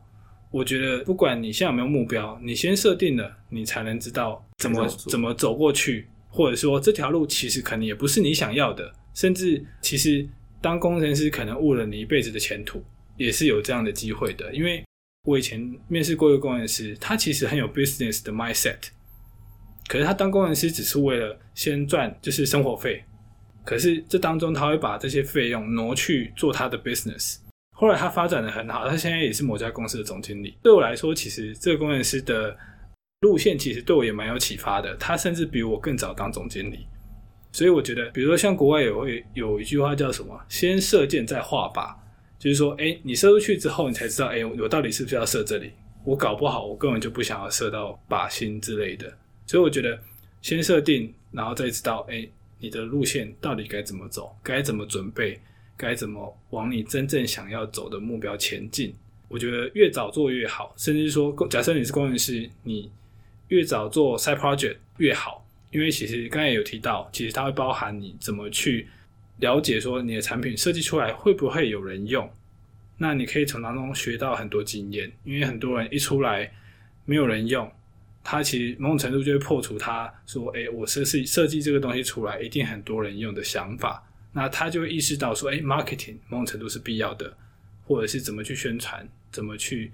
[0.51, 10.27] 我觉得，不管你现在有没有目标，你先设定了，你才能知道怎么怎么走过去，或者说这条路其实可能也不是你想要的，甚至其实
[10.59, 12.83] 当工程师可能误了你一辈子的前途，
[13.15, 14.51] 也是有这样的机会的。
[14.51, 14.83] 因为
[15.27, 18.77] 我以前面试过一个工程师，他其实很有 business 的 mindset，
[19.87, 23.03] 可是他当工程师只是为了先赚就是生活费，
[23.63, 27.37] 可是这当中他会把这些费用挪去做他的 business。
[27.79, 30.53] 后来他发展的很好，他现在也是某家公司的总经理。
[30.61, 32.53] 对我来说，其实这个工程师的
[33.21, 34.93] 路线其实对我也蛮有启发的。
[34.97, 36.85] 他甚至比我更早当总经理，
[37.53, 41.95] 所以我觉得，比如说像国外也会有一句话叫什么“先射箭再画靶”，
[42.37, 45.71] 就是说，哎，你射出去之后，你才知道，哎，我到底是不是要射这里？
[46.03, 49.09] 我搞不好，我根本就不想要射到靶心之类的。
[49.47, 49.97] 所以我觉得，
[50.41, 52.27] 先设定，然后再知道，哎，
[52.57, 55.39] 你的路线到底该怎么走，该怎么准备。
[55.79, 58.93] 该怎么往你真正想要走的目标前进？
[59.29, 62.91] 我觉得越早做越好，甚至说，假设你是工程师，你
[63.47, 68.87] 越早做 side project 越好，因为其实刚才有提到，其实它会包含你怎么去
[69.37, 72.29] 了解说你的产品设计出来会不会有人用，
[72.97, 76.51] 那你可以从当中学到很多经验，因为很多人一出来
[77.05, 77.71] 没有人用，
[78.21, 87.35] 他其实某种程度就会破除他说：“哎，我设计设计这个东西出来，一定很多人用的想法。”那他就会意识到说：“哎，marketing 某种程度是必要的，
[87.85, 89.91] 或者是怎么去宣传，怎么去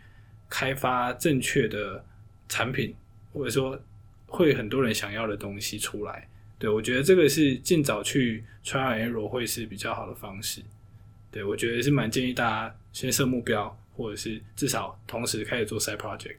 [0.50, 2.04] 开发正确的
[2.50, 2.94] 产品，
[3.32, 3.80] 或者说
[4.28, 10.62] 会很多人想要的东西出来。”对我觉得这个是尽早去 try error 会是比较好的方式。
[11.30, 16.38] 对我觉得是蛮建议大家先设目标，或者是至少同时开始做 side project。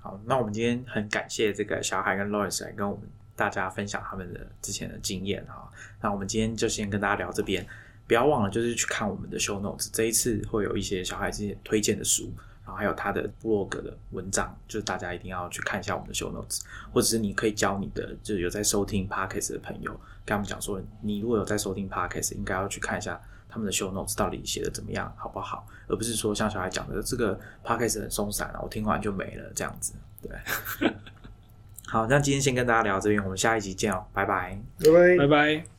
[0.00, 3.06] 好，那我们今天很感谢这个小海跟 Lawrence 来跟我们
[3.36, 5.70] 大家分享他们的之前的经验哈。
[6.00, 7.66] 那我们今天就先跟大家聊这边，
[8.06, 12.32] 不要忘了就是去看我们的 show notes，这一次会有一些小海之前推荐的书，
[12.64, 16.60] 然后还有他的 blog 的文章，就是大家一定要去看一下我们的 show notes，
[16.92, 19.90] 或者是你可以教你的就是有在收听 podcast 的朋友，
[20.24, 23.20] 跟他们讲说，你如果有在收听 podcast，应该要去看一下。
[23.50, 25.66] 他们的 show notes 到底写的怎么样，好不好？
[25.86, 27.34] 而不是说像小孩讲的这个
[27.64, 29.94] podcast 很松散了，我听完就没了这样子。
[30.20, 30.90] 对，
[31.88, 35.77] 好，那今天先跟大家聊这边，我们下一集见哦，拜拜，拜拜，拜拜。